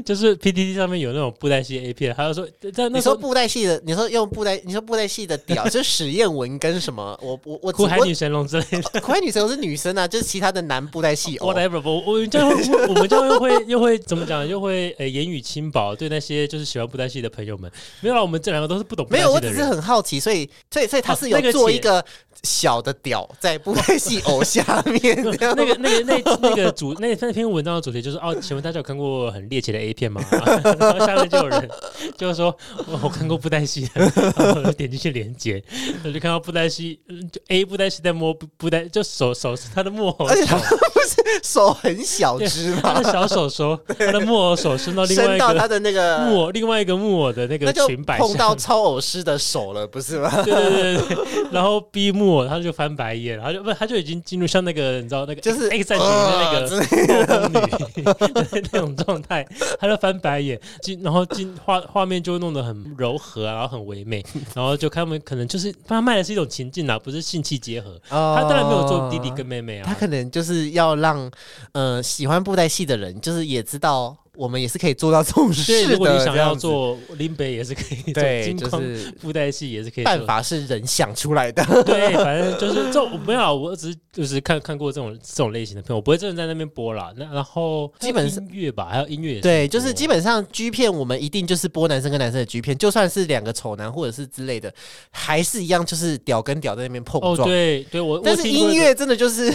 [0.05, 7.19] 就是 PTT 上面有那种布袋戏 A 片，还有说在那你说布袋戏的，你说用布袋，你说布袋戏的屌， 就是史艳文跟什么？
[7.21, 8.99] 我我我我苦海女神龙之类的。
[9.03, 11.53] 苦海女神龙是女生啊，就是其他的男布袋戏偶。
[11.53, 14.47] Whatever，我我们这样会，我们这样又会又会怎么讲？
[14.47, 17.69] 又会呃言语轻薄，对那些就是喜欢布袋戏的朋友们。
[17.99, 19.65] 没有啦，我们这两个都是不懂布没有，我只是。
[19.65, 22.05] 很好奇，所以所以所以他是有做一个
[22.43, 30.21] 小的屌在布袋戏偶下面，那个、那个、那那个主那那篇文章的主题就是哦，请问大家有看过很猎奇的 A 片吗？
[30.31, 31.69] 然后下面就有人
[32.17, 32.55] 就是说，
[32.87, 35.63] 我我看过布袋戏， 然后我就点进去连接，
[36.03, 43.11] 我就看到布袋戏，嗯就 A 布袋戏在摸布布袋，就手手是他的木偶而且不是手很小只吗他的？
[43.11, 48.55] 小手手，他的木偶手伸到另外一个他的那个木偶另外一个木偶的那个裙摆碰到。
[48.55, 50.41] 超偶师的手了，不是吗？
[50.43, 59.47] 对对对对对，然后逼木偶，他就翻白眼，然后就不，他就已经进入像那个你知道那个就是 X 战警的那个那种状态，
[59.79, 64.23] 他就翻白眼，进然后进画画面就弄得很柔和啊，然后很唯美，
[64.53, 71.29] 然后就他们可能就是他卖的是一种情境啊，不是性器结合，他当然没有做弟弟跟妹妹啊，他可能就是要让
[71.71, 75.93] 呃喜欢布袋戏的人，就是也知道我们也是可以做到这种事的。
[75.93, 80.03] 如果你想要做林北也是可以做，对，金光就是附带戏也是可以。
[80.03, 81.63] 办法是人想出来的。
[81.83, 87.13] 对，反正就是这种没有啊，我只是就是看看过这种这种类型的片，我不会真的在那边播啦。
[87.15, 94.73] 那然后基本上音乐吧，还有音乐对，就是基本本上 G 片，我们一定就是播男生跟男生的 G 片，就算是两个丑男或者是之类的，
[95.11, 97.45] 还是一样，就是屌跟屌在那边碰哦，撞。
[97.45, 99.49] 对对，我但是音乐真的就是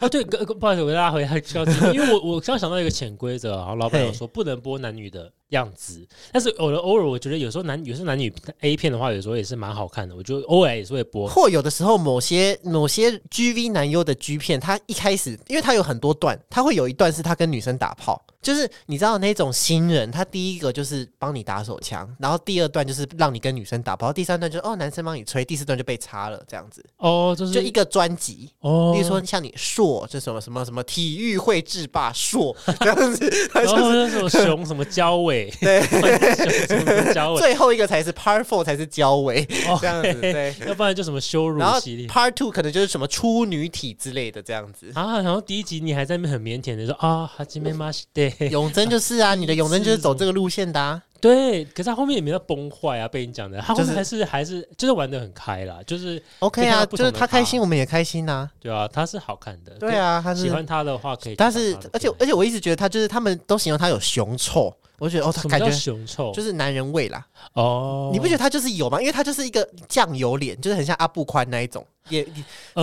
[0.00, 11.28] 啊，对，不好意思，我拉回来刚刚 因为我我刚想到一个潜规则，然后老板有说不能播男女的样子，但是偶尔偶尔我觉得有时候男有时候男女 A 片的话，有时候也是蛮好看的，我觉得偶尔也是会播。
[11.28, 28.50] 或有的时候某些某些 GV 男优的 G 片，他一开始因为他有很多段，他会有一段是他跟女生打炮，就是你知道那种新人，他第一个就是帮你打手枪，然后第二段就是让你跟女生打炮，第三段就是哦男生帮你吹，第四段就被插了这样子，哦，就是就一个专辑。
[28.60, 35.80] 哦，比如说像你硕，就什么什么什么体育会制霸硕这样子， 他然后就是那什么熊什么交尾， 对，
[37.38, 40.54] 最后一个才是 Part Four 才是交尾哦这样子，对。
[40.66, 41.60] 要不然就什么羞辱。
[41.60, 44.90] Part Two 可能就是什么出女体之类的这样子。
[44.94, 51.02] 啊，然后第一集你还在那边很腼腆的说啊，哈基梅马西对永贞就是啊，你的永贞就是走这个路线的啊。
[51.20, 61.50] 对，可是他后面也没有崩坏啊，被你讲的，他后就是面还是还是就是玩的很开啦，就是 OK 啊，就是他他开心，我们也开心呐、对啊，他是好看的，对啊，他是，喜欢他的话可以但。
[61.50, 66.32] 是而且而且我一直觉得他就是他们都形容他有熊臭，我就觉得哦，他感觉雄臭？
[66.32, 67.24] 就是男人味啦。
[67.54, 69.00] 哦，你不觉得他就是有吗？
[69.00, 72.26] 因为他就是一个酱油脸，就是很像阿布宽那一种，也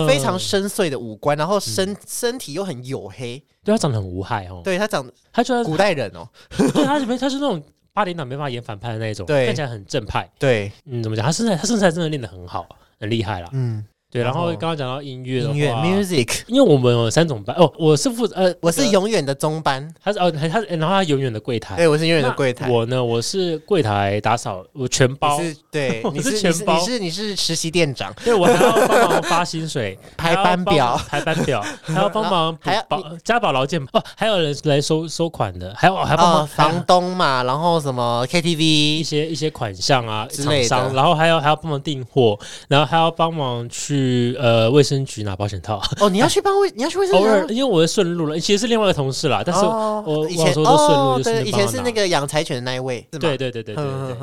[0.08, 3.42] 非常深邃的五官，然后身身体又很黝黑。
[3.62, 10.30] 对他长得很无害哦，对他长得他居然古代人哦，对他没他是那种八点档没办法演反派的那一种，对看起来很正派。
[10.38, 11.26] 对，嗯，怎么讲？
[11.26, 12.66] 他身材他身材真的练得很好，
[13.00, 13.50] 很厉害啦。
[13.52, 22.70] 嗯，对，然后刚刚讲到音乐的音乐话 music，因为我们有三种班哦，我是负责呃，我是永远的中班，他是哦他他然后他永远的柜台，对，我是永远的柜台。
[22.70, 25.40] 我呢，我是柜台打扫，我全包。
[25.40, 26.78] 你，是对，我 你是全包。
[26.78, 40.68] 你是你是实习店长，对我还要帮忙发薪水， 排班表，排班表，还要帮忙补还要保加保劳健哦，还有人来收收款的，还有还要帮哦，忙房东嘛，然后什么 KTV，一些一些款项啊，之类的。
[40.68, 42.38] 厂商，然后还要还要帮忙订货，
[42.68, 44.05] 然后还要帮忙去
[44.38, 45.80] 呃卫生局拿保险套。
[46.00, 54.16] 哦，你要去帮卫， 你要去卫生局因为我是顺路了，其实是另外一个同事啦，但是我以前我我有时候都顺路哦，就是以前是那个养柴犬的那一位，是吗对对对对对对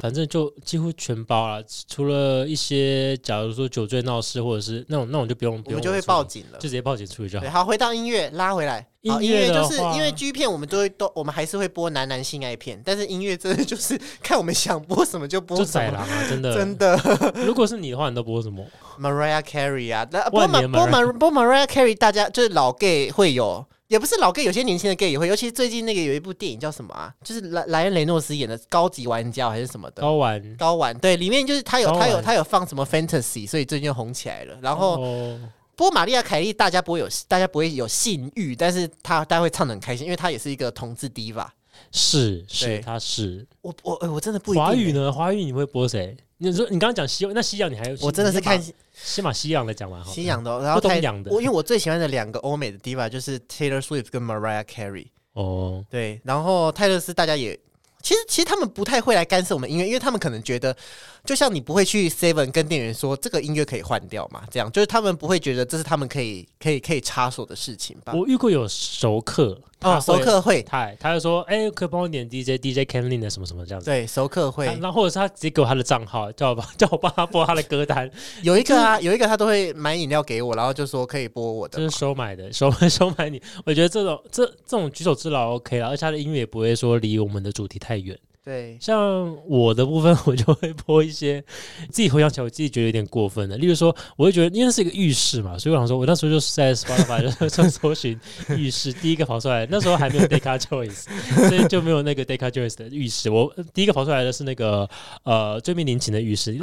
[0.00, 6.66] 反正就几乎全包了，除了一些假如说酒醉闹事或者是那种那种就不用，不用我们就会处理，报警了就。
[6.66, 7.48] 直接报警处理就好对，。
[7.48, 8.84] 好，回到音乐，拉回来。
[9.08, 15.98] 好，音音乐就是因为 G 片，我们都会都我们还是会播男男性爱片，但是音乐真的就是看我们想播什么就播就什么。
[15.98, 18.64] 啊，真的 真的如果是你的话，你都播什么
[18.98, 27.12] ？，Mariah Carey 啊，那播万 Mar 年播 Mariah Mar 播 Mariah Carey，大家就是老 gay 会有，也不是老 gay，有些年轻的 gay 也会，尤其是最近那个有一部电影叫什么啊？
[27.22, 30.02] 就是莱莱恩雷诺斯演的《高级玩家》还是什么的。
[30.02, 34.56] 高玩，高玩对，里面就是他有高玩他有他有放什么 fantasy，所以最近就红起来了。
[34.60, 35.40] 然后哦
[35.76, 41.46] 不过玛丽亚凯莉大家不会有大家不会有性欲，但是她大家会唱的很开心，因为她也是一个同志 diva。
[41.92, 44.68] 是是，对他是我我哎我真的不一定欸？
[44.68, 45.12] 华语呢？
[45.12, 46.16] 华语你会播谁？
[46.38, 47.96] 你说你刚刚讲西，那西洋你还有？
[48.00, 50.14] 我真的是看你先把西洋的讲完好了。
[50.14, 55.08] 西洋的哦，然后东洋的我因为我最喜欢的两个欧美的 diva 就是 Taylor Swift 跟 Mariah Carey。
[55.34, 57.58] 哦，对，然后泰勒斯大家也。
[58.06, 60.76] 其实，其实他们不太会来干涉我们音乐，因为他们可能觉得，
[61.24, 68.12] 就像你不会去 Seven 跟店员说这个音乐可以换掉嘛，这样就是他们不会觉得这是他们可以、可以、可以插手的事情吧？
[68.14, 73.86] 我遇过有熟客哦，熟客会，他他就说，哎，可以帮我点 DJ DJ Kenlin 的什么什么这样子。
[73.86, 78.10] 对，熟客会他，然后或者是他直接给我他的账号，叫我帮叫我帮他播他的歌单，
[78.42, 81.84] 有一个啊，有一个他都会买饮料给我，然后就说可以播我的嘛。
[81.84, 83.40] 这是收买的， 收买收买你。
[83.64, 88.18] 我觉得这种这这种举手之劳 OK 了，而且他的音乐也不会说离我们的主题太远。
[88.46, 91.42] 对，像我的部分，我就会播一些
[91.90, 93.56] 自己回想起来，我自己觉得有点过分的。
[93.56, 98.16] 例如说，我会觉得因为是一个浴室嘛，所以我想说，我那时候就是在 Spotify 就就搜寻
[98.50, 101.06] 浴室，第一个跑出来，那时候还没有 Deca Choice，
[101.48, 103.28] 所以就没有那个 Deca Choice 的浴室。
[103.28, 104.88] 我第一个跑出来的是那个
[105.24, 106.56] 呃追命林琴的浴室，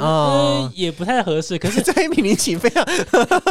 [0.74, 2.82] 也不太合适，可是这一名林琴非常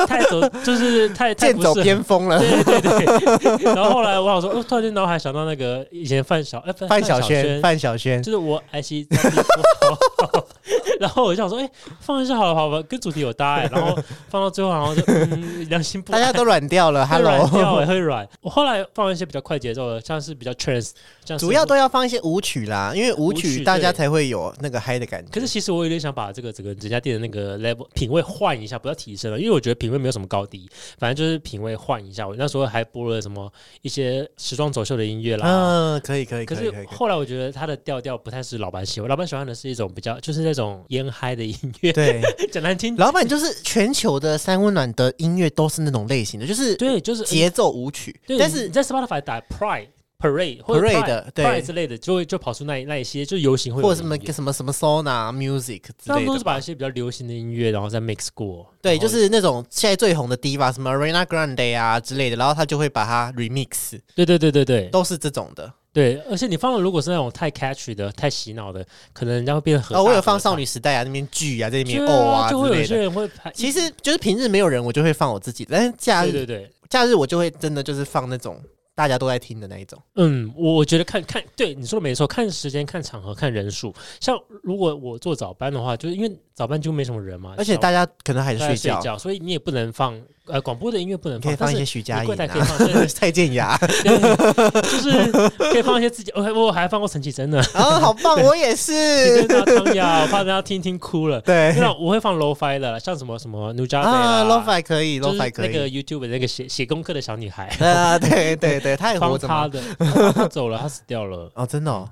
[0.07, 2.39] 太走就是太太剑 走不是偏锋了。
[2.39, 7.43] 对对对，然后后来我想说，哦，突然间脑海想到那个以前范晓，哎，范范晓萱。
[7.43, 10.47] 萱，，范晓萱，就是我爱惜 在地不好
[10.99, 13.97] 然后我就想说，哎、放一下好了，好吧，跟主题有搭哎、 然后
[14.29, 18.27] 放到最后，然后就嗯， 良心不，大家都软掉了会软掉哎、会软。
[18.41, 20.91] 我后来放一些比较快节奏的，像是比较 trance，
[21.37, 25.29] 主要都要放一些舞曲啦，因为舞舞曲曲大家才会有那个嗨的感觉。
[25.31, 32.27] 可是其实我有点想把这个整个这家店的那个 level 品味换一下，不要提升了，因为我觉得品味没有什么高低，反正就是品味换一下。
[32.27, 35.47] 我那时候还播了什么一些时装走秀的音乐啦。
[35.47, 49.87] 嗯，可以可以可是后来我觉得它的调调不太是老板喜欢，老板喜欢的是一种比较就是那种烟嗨的音乐，对， 讲难听，老板就是全球的三温暖的音乐都是那种类型的，就是对，就是节奏舞曲，对，但是你在 Spotify 打 Pride
[50.19, 51.45] Parade 或者 Parade Pride, 对。
[51.45, 56.25] Pride 之类的，就会就跑出那一那一些，就是游行会或者什么什么什么 Sona Music 之类的吧。
[56.27, 58.65] 都是把一些比较流行的音乐，然后再 mix 过。
[58.81, 64.83] 对，就是那种现在最红的 diva，什么 Ariana Grande 啊之类的，然后他就会把它 remix，对对对对对。
[64.89, 65.73] 都是这种的。
[65.93, 69.95] 对，而且你放的如果是那种太 catchy 的、太洗脑的，可能人家会变得很。
[69.95, 72.97] 哦，我有放少女时代啊，那边剧啊，在那边哦啊就会有些。
[72.97, 73.51] 人会拍。
[73.53, 78.59] 其实就是平日没有人，我就会放我自己的，但是假日对对对，假日我就会真的就是放那种
[78.95, 80.01] 大家都在听的那一种。
[80.15, 83.93] 嗯，我我觉得看看，对你说的没错，看时间、看场合、看人数。
[84.19, 95.31] 像如果我做早班的话，就是因为早班就没什么人嘛，而且大家可能还大是睡觉，睡觉，所以你也不能放呃广播的音乐不能放可以放，放一些徐佳莹你柜台可以啊、放对对蔡健雅，就是
[95.71, 96.31] 可以放一些自己。
[96.35, 98.39] 我我还放过陈绮贞呢，啊，好棒！
[98.43, 98.93] 我也是，
[99.41, 101.41] 绮贞啊汤雅，我怕大家听听哭了。
[101.41, 109.61] 对那我会放 low fi 的，像什么什么 New j a 啊 l，lofi 可以就是，lofi 可以那个，YouTube 的那个写写功课的小女孩，啊，对对对，她也活放着吗？
[109.63, 111.49] 她的，她她走了，她死掉了。
[111.55, 112.07] 哦，真的哦，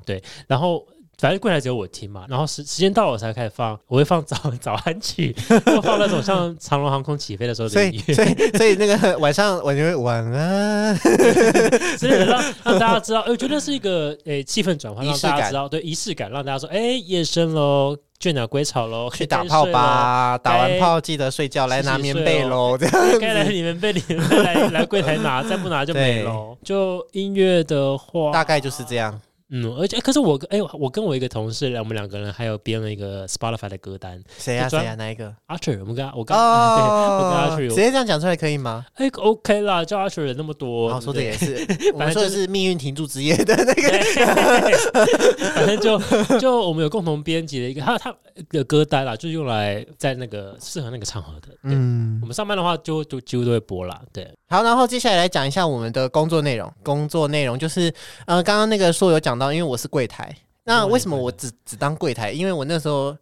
[0.47, 0.83] 然后
[1.21, 26.23] 反正柜台只有我听嘛，然后时时间到了我才开始放，我会放早 早安曲，会放那种像长龙航空起飞的时候的音乐，所以所以那个晚上我就会晚安，之类的，让让大家知道，哎我觉得是一个诶气氛转换，让大家知道，对仪式感，让大家说，哎，夜深喽，倦鸟归巢喽， 去打炮吧，打完炮记得睡觉，来拿棉被喽，这样 该来你们被你们被来来柜台拿，再不拿就没对。
[26.23, 26.57] 喽。
[26.63, 29.21] 就音乐的话，大概就是这样。
[29.51, 34.95] 嗯，而且可是我哎、我跟我一个同事，我们两个人还有编了一个 Spotify 的歌单谁呀就专谁呀？
[34.95, 38.85] 哪一个？，Archer，我们跟他我跟、啊 对我跟哦，Archer 有直接这样讲出来可以吗？
[38.95, 41.55] 哎、OK 啦，叫 Archer 人那么多，好， 说的也是，
[41.93, 43.81] 我反正就们说的是命运停住之夜的那个。
[43.91, 45.99] 对反正就
[46.39, 48.15] 就我们有共同编辑的一个，他他
[48.49, 51.49] 的歌单啦，就是用来在那个适合那个场合的。
[51.63, 54.01] 嗯，嗯我，们上班的话就就几乎都会播啦。
[54.13, 56.71] 对，好，然后接下来来讲一下我们的工作内容。
[56.83, 57.93] 工作内容就是，
[58.25, 62.31] 呃，刚刚那个说有讲到，因为我是柜台，那哦为什么我只只当柜台？
[62.31, 63.17] 因为我那时候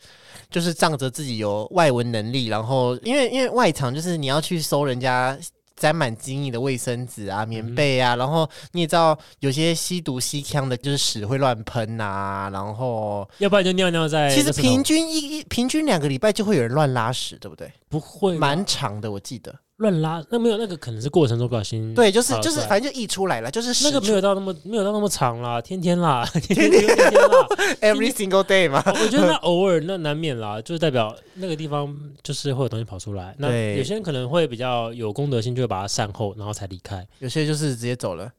[0.49, 5.37] 就是仗着自己有外文能力，然后因为因为外场就是你要去收人家。
[5.79, 17.71] 沾满精液的卫生纸啊、棉被啊，然后你也知道，有些吸毒吸枪的，就是屎会乱喷啊，然后要不然就尿尿在其实平均一一平均两个礼拜就会有人乱拉屎，对不对？
[17.87, 19.55] 不会蛮长的，我记得。
[19.79, 27.47] 乱拉，那没有那个可能是过程中不小心对，就是就是反正就溢出来了，就是那个没有到那么没有到那么长啦，天天啦， 天天天天啦。
[27.81, 28.83] every single day 嘛。
[28.85, 33.33] 我觉得那 偶尔那难免啦，就是代表那个地方就是会有东西跑出来。
[33.37, 37.07] 那有些人可能会比较有功德心，就会把它善后，然后才离开。
[37.19, 38.29] 有些就是直接走了。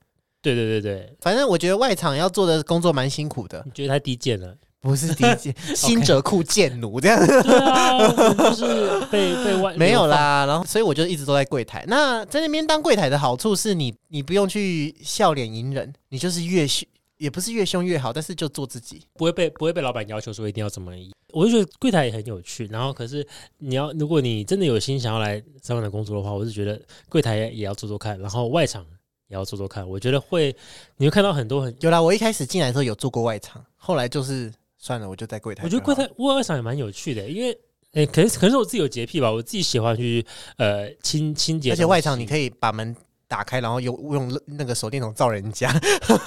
[0.43, 4.55] 对对对对，反正我觉得外场要做的工作蛮辛苦的，你觉得太低贱了？
[4.81, 10.47] 不是第一件 新者库贱奴这样，对啊，我就是被被外没有，啦。
[10.47, 11.85] 然后所以我就一直都在柜台。
[11.87, 19.03] 那在那边当柜台的好处是你你不用去笑脸迎人，你就是越凶也不是越凶越好，但是就做自己。
[19.15, 21.13] 不会被不会被老板要求说一定要怎么移。
[21.33, 23.25] 我就觉得柜台也很有趣，然后可是
[23.59, 28.85] 你要如果你真的有心想要来上班的工作的话，我是觉得柜台也也要做做看，然后外场
[29.29, 29.89] 也要做做看。
[29.89, 30.57] 我觉得会
[30.97, 34.51] 你会看到很多很，有啦，我一开始进来的时候有做过外场，后来就是
[34.81, 35.63] 算了，我就在柜台。
[35.63, 37.57] 我觉得柜台外场也蛮有趣的，因为。
[37.93, 40.25] 诶，可能可能是我自己有洁癖吧，我自己喜欢去
[40.59, 42.95] 呃清清洁，而且外场你可以把门
[43.31, 45.71] 打开，然后用用那个手电筒照人家。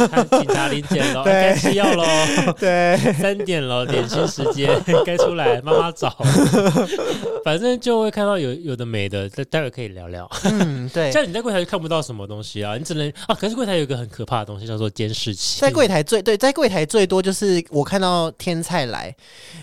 [0.09, 2.05] 看警察临检喽，对该吃药喽，
[2.57, 4.69] 对，三点了，点心时间
[5.05, 6.09] 该出来，妈妈找，
[7.43, 10.25] 反正就会看到有有的没的，待待会可以聊聊。
[10.45, 11.11] 嗯，对。
[11.11, 19.13] 像你在柜台就看不到什么东西啊，你只能啊，可是柜台有一个很可怕的东西叫做监视器，在柜台最对，在柜台最多就是我看到天菜来，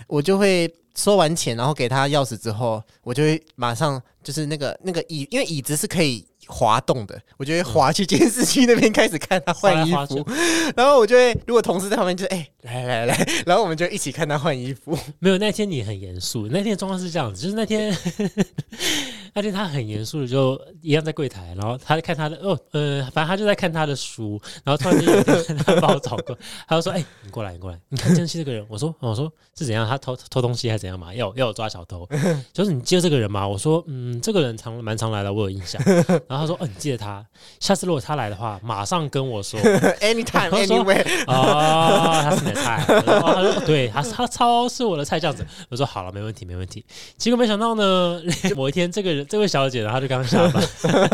[0.07, 10.27] 我就会收完钱，然后给他钥匙之后，我就会马上就是那个那个椅，因为椅子是可以滑动的，我就会滑去监视器那边开始看他换衣服，
[10.77, 14.99] 然后我就会如果同事在旁边就哎、来来来， 然后我们就一起看他换衣服。
[15.19, 17.97] 没有那天你很严肃，那天的状况是这样子，就是那天
[19.33, 26.37] 那天他很严肃的就一样在柜台，然后他在看他的哦呃，反正他就在看他的书，然后突然间有一天他把我找过，
[26.67, 29.89] 他就说：“哎、你过来，你过来，你看江西这个人。”我说：“我说是怎样？
[29.89, 31.15] 他偷偷东西还是怎样嘛？
[31.15, 32.09] 要要我抓小偷？
[32.53, 35.81] 就是你接这个人嘛？”我说：“嗯，这个人常蛮常来的，我有印象。”
[36.29, 37.25] 然后他说：“哦，你记得他？
[37.61, 39.61] 下次如果他来的话，马上跟我说。”
[40.01, 45.47] Anytime, 我说 anywhere，哦，他是你的菜，然后他说对，他他超是我的菜这样子。
[45.69, 46.85] 我说好了，没问题，没问题。
[47.17, 48.21] 结果没想到呢，
[48.57, 50.63] 某一天这个人这位小姐呢，她就刚下班，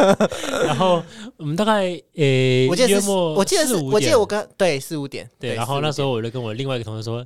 [0.65, 1.03] 然后
[1.37, 7.25] 我们大概诶，我记得是，我记得是，我记得我刚对四五点，对，然后那时候候我就跟我另外一个同事说，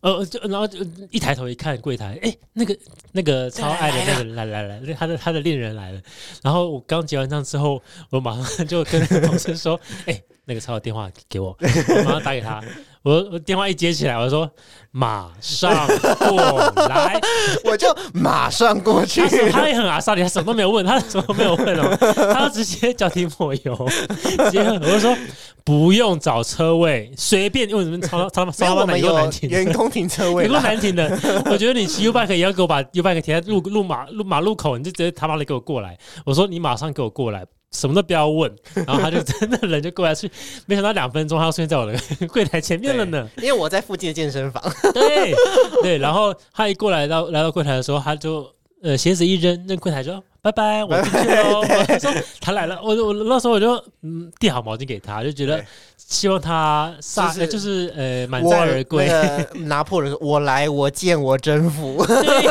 [0.00, 0.78] 呃，就然后就
[1.10, 2.76] 一抬头一看柜台，哎，那个
[3.12, 6.00] 那个超爱的那个人来来来，他的他的恋人来了。
[6.42, 12.62] 然后我刚结完账之后，我马上 就跟那个同事说，哎，那个超的电话给我，我马上打给他。
[13.06, 14.50] 我我电话一接起来，我就说
[14.90, 15.86] 马上
[16.18, 17.20] 过来。
[17.62, 21.96] 我就马上过去他，说他也很阿萨里，他什么都没有问，他什么都没有问哦，
[22.34, 23.88] 他就直接脚底抹油，
[24.20, 25.16] 直接我就说
[25.62, 29.56] 不用找车位，随便，因为你们超 超没超他妈难有难停的。
[29.56, 31.08] 员工停车位有够啦，难停的，
[31.48, 35.96] 我觉得你骑 U bike 也要给我把 U bike 停在路路马路马路口，你就直接他妈的给我过来。
[36.24, 37.44] 我说你马上给我过来，
[37.76, 38.50] 什么都不要问。
[38.74, 40.30] 然后他就真的人就过来去，
[40.66, 41.98] 没想到两分钟他就出现在我的
[42.28, 43.28] 柜台前面了呢。
[43.38, 44.62] 因为我在附近的健身房，
[44.94, 45.34] 对
[45.82, 48.50] 对，然后他一过来到来到柜台的时候，他就
[48.82, 50.12] 呃鞋子一扔，那柜台就
[50.46, 51.58] 拜拜，我进去喽。
[51.66, 55.60] 我说他来了，我我那时候我就嗯递好毛巾给他，就觉得
[55.96, 59.08] 希望他撒就是呃就是呃满载而归。
[59.08, 62.04] 那个拿破仑说：“我来，我见，我征服。
[62.06, 62.46] 对，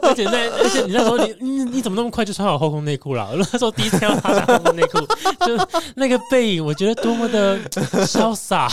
[0.00, 3.28] 而且那而且你那时候你你你怎么那么快就穿好后空内裤了？
[3.32, 5.00] 我那时候第一次看到他穿后空内裤，
[5.44, 5.58] 就
[5.96, 7.58] 那个背影，我觉得多么的
[8.06, 8.70] 潇洒，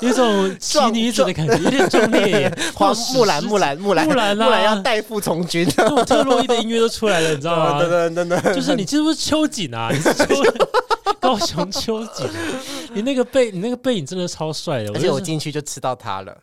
[0.00, 2.58] 有一种奇女子的感觉，有点壮烈耶。
[2.74, 5.64] 花木兰，木兰，木兰，木兰啊木兰要代父从军。
[6.06, 7.63] 特洛伊的音乐都出来了，你知道吗？
[7.72, 9.90] 噔噔噔噔，就是你是不是秋瑾啊？
[9.92, 10.26] 你是秋
[11.20, 12.62] 高雄秋瑾啊？
[12.92, 14.90] 你那个背，你那个背影真的超帅的。
[14.92, 16.36] 而且我就是进去就吃到他了。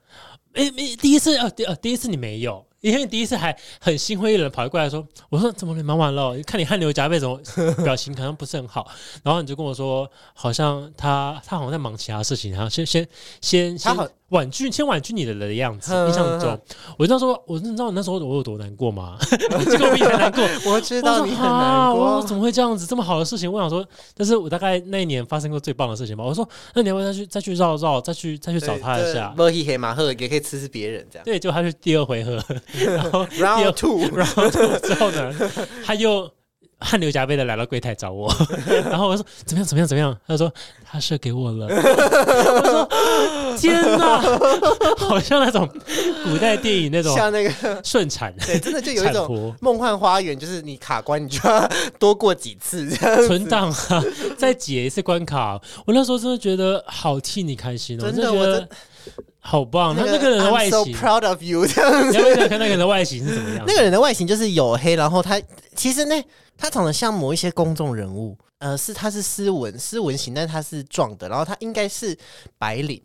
[0.54, 5.74] 哎、没第一次呃第呃第一次你没有，因为你第一次还很心灰意冷跑过来说，我说怎么？
[5.76, 6.36] 你忙完了？
[6.46, 7.40] 看你汗流浃背，怎么
[7.86, 8.86] 表情好像不是很好？
[9.24, 13.08] 然后你就跟我说，好像他他好像在忙其他事情，然后先先
[13.40, 15.94] 先先他好婉拒先婉拒你的的样子。
[15.94, 16.60] 哼印象中，
[16.98, 19.16] 我那时候我你知道我那时候我有多难过吗？
[19.30, 20.44] 这个我比你还难过。
[20.74, 22.36] 我知道你很难过，我怎。
[22.36, 22.86] 么会这样子？
[22.86, 23.86] 这么好的事情，我想说，
[24.18, 26.24] 但是我大概那一年发生过最棒的事情吧。
[26.24, 29.34] 我说，那你要不要再去再去绕绕，再去再去找他一下？
[29.38, 31.24] 莫黑黑马赫也可以吃吃别人这样。
[31.26, 32.44] 对，就他是第二回合，
[32.98, 35.32] 然后 Round two，然后之后呢，
[35.86, 36.28] 他又
[36.80, 38.34] 汗流浃背的来到柜台找我，
[38.90, 40.18] 然后我说怎么样怎么样怎么样？
[40.28, 40.52] 他说
[40.84, 41.68] 他射给我了。
[41.68, 42.90] 我说
[43.60, 44.22] 天哪，
[44.98, 45.68] 好像那种
[46.24, 49.56] 古代电影那种像那个顺产对，真的就有一种。
[49.62, 53.28] 梦幻花园，就是你卡关，你就要多过几次这样。
[53.28, 54.04] 存档啊，
[54.38, 55.60] 再解一次关卡。
[55.86, 58.70] 我那时候真的觉得好替你开心哦，真的觉得我真
[59.40, 59.96] 好棒。
[59.96, 63.64] 他那个人的 I'm 外 so 形，proud of you 这样你要不要想看那个人的外形是怎么样？
[63.68, 65.42] 那个人的外形就是黝黑，然后他
[65.76, 66.24] 其实那
[66.58, 72.16] 他长得像某一些公众人物，呃，是他是斯文斯文型，但是他是壮的，然后他应该是
[72.58, 73.02] 白领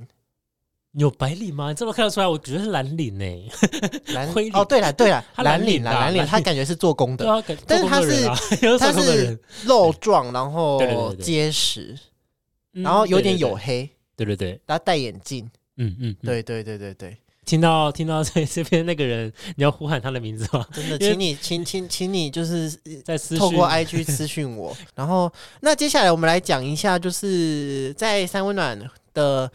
[0.97, 1.69] 有白领吗？
[1.69, 2.27] 你这么看得出来？
[2.27, 3.25] 我觉得是蓝领呢。
[4.15, 8.39] 蓝灰哦，对了对了， 蓝蓝领啦，蓝领，他感觉是做工的，对啊，感但是他做工的人啊，
[8.79, 11.97] 他是，肉壮，然后结实，
[12.75, 16.27] 嗯然后有点黝黑，对对对，然后戴眼镜，嗯嗯，嗯。
[16.27, 20.67] 对对对对对，听到听到这这边那个人，你要呼喊他的名字吗？
[20.73, 22.71] 真的，请你请请请你就是
[23.05, 24.75] 在私透过 IG 私讯我。
[24.95, 25.31] 然后，
[25.61, 28.79] 那接下来我们来讲一下，就是在三温暖
[29.15, 29.51] 的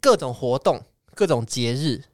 [0.00, 0.84] 各种活动、
[1.14, 2.04] 各种节日。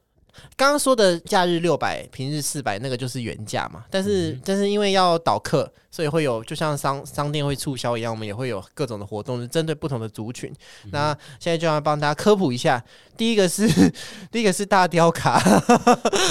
[0.55, 3.85] 刚刚说的假日六百，平日四百，那个就是原价嘛。
[3.89, 10.51] 但是，嗯但是因为要导客，所以会有就像商商店会促销一样，我们也会有各种的活动，是针对不同的族群。
[10.85, 12.83] 嗯那现在就要帮大家科普一下，
[13.17, 13.67] 第一个是
[14.31, 15.41] 第一个是大雕卡，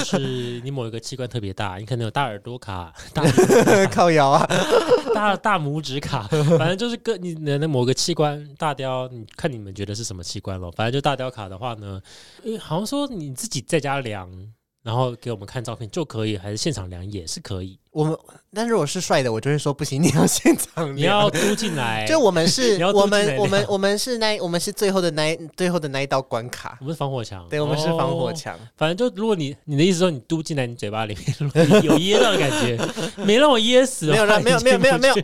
[0.04, 3.22] 就是你某一个器官特别大，你可能有大耳朵卡、 大
[3.90, 4.48] 靠腰啊，
[5.14, 6.22] 大大拇指卡，
[6.58, 10.70] 反正就是各你的那某个器官大雕，你看你们觉得是什么器官咯？
[10.72, 12.00] 反正就大雕卡的话呢，
[12.44, 14.30] 呃好像说你自己在家他量，
[14.82, 17.78] 然后给我们看照片就可以，还是现场量也是可以。
[17.92, 18.16] 我们
[18.54, 28.58] 但如果是帅的，我就会说不行，你要现场你要嘟进来，就我们是， 我们我们我们是那我们是最后的那一最后的那一道关卡，我们是防火墙，对，我们是防火哦墙。
[28.76, 31.16] 反正就如果你你的意思说你嘟进来你嘴巴里
[31.54, 32.78] 面，有噎到的感觉，
[33.24, 35.14] 没让我噎死，没有了，没有，没有， 没有，没有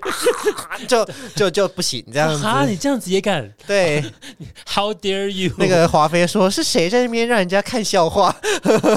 [0.86, 2.70] 就就就不行这样哈，子。
[2.70, 4.02] 你这样子也敢对
[4.66, 5.52] ，？How dare you？
[5.58, 8.34] 那个华妃说是谁在那边让人家看笑话？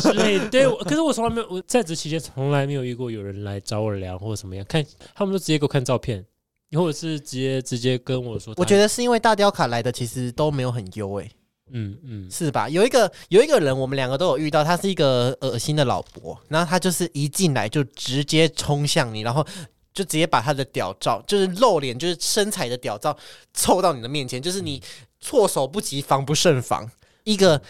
[0.02, 0.50] 之类的。
[0.50, 4.86] 对，可是我从来没有，我在职期间从来没有遇过有人来找我聊或者什么样，看
[5.16, 6.26] 他们都直接给我看照片，
[6.74, 11.32] 或者是直接直接跟我说，我觉得是因为大雕卡来的其实都没有很优诶、
[11.72, 12.68] 嗯嗯，是吧？
[12.68, 19.46] 有一个有一个人，我们两个都有遇到，他是一个恶心的老伯，然后他就是一进来就直接冲向你，然后
[19.94, 23.18] 就直接把他的屌照，就是露脸，就是身材的屌照
[23.54, 24.82] 凑到你的面前，就是你
[25.20, 26.90] 措手不及，防不胜防。
[27.24, 27.62] 一个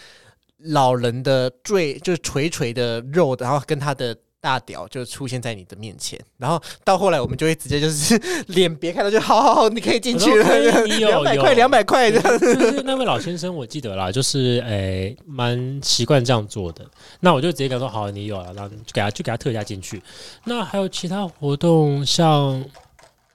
[0.58, 4.16] 老人的坠，就是垂垂的肉，然后跟他的。
[4.42, 8.18] 大屌就出现在你的面前，然后到后来我们就会直接就是
[8.48, 12.38] 脸别看到就好好好，你可以进去了，两百块两百块这样。
[12.40, 16.84] 就是 那位老先生，我记得啦，就是诶蛮习惯这样做的。
[17.20, 20.02] 那我就直接跟他说好，你有了，然后就给他就给他特价进去。
[20.44, 22.64] 那还有其他活动，像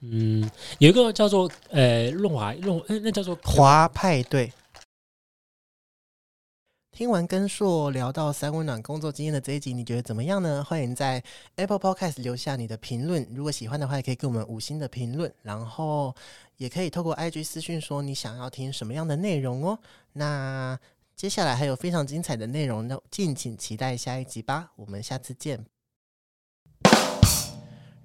[0.02, 0.48] 嗯
[0.78, 4.52] 有一个叫做诶润滑润，诶那叫做滑派对。
[6.98, 10.64] 听完根硕聊到三温暖工作经验的这一集，你觉得怎么样呢？
[10.64, 11.22] 欢迎在
[11.54, 13.24] Apple Podcast 留下你的评论。
[13.32, 16.12] 如果喜欢的话，也可以给我们五星的评论，然后
[16.56, 19.78] 也可以透过 IG 私讯说你想要听什么样的内容哦。
[20.14, 20.76] 那
[21.14, 24.72] 接下来还有非常精彩的内容，那敬请期待下一集吧。
[24.74, 25.64] 我们下次见。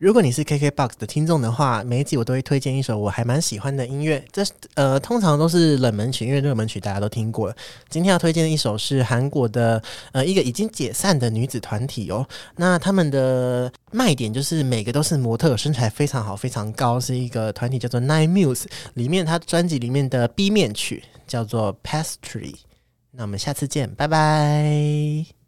[0.03, 4.21] 如果你是 KKBOX 的听众的话，每一集我都会推荐一首我还蛮喜欢的音乐。
[4.33, 4.43] 这
[4.73, 7.55] 呃，通常都是冷门曲，因为热门曲大家都听过了。
[7.87, 9.81] 今天要推荐的一首是韩国的
[10.11, 12.27] 呃一个已经解散的女子团体哦。
[12.57, 18.65] 那他们的卖点就是每个都是模特，身材非常好，非常高，是一个团体叫做 Nine Muse。
[18.95, 22.55] 里面他专辑里面的 B 面曲叫做 Pastry。
[23.11, 25.42] 那我们下次见，拜拜。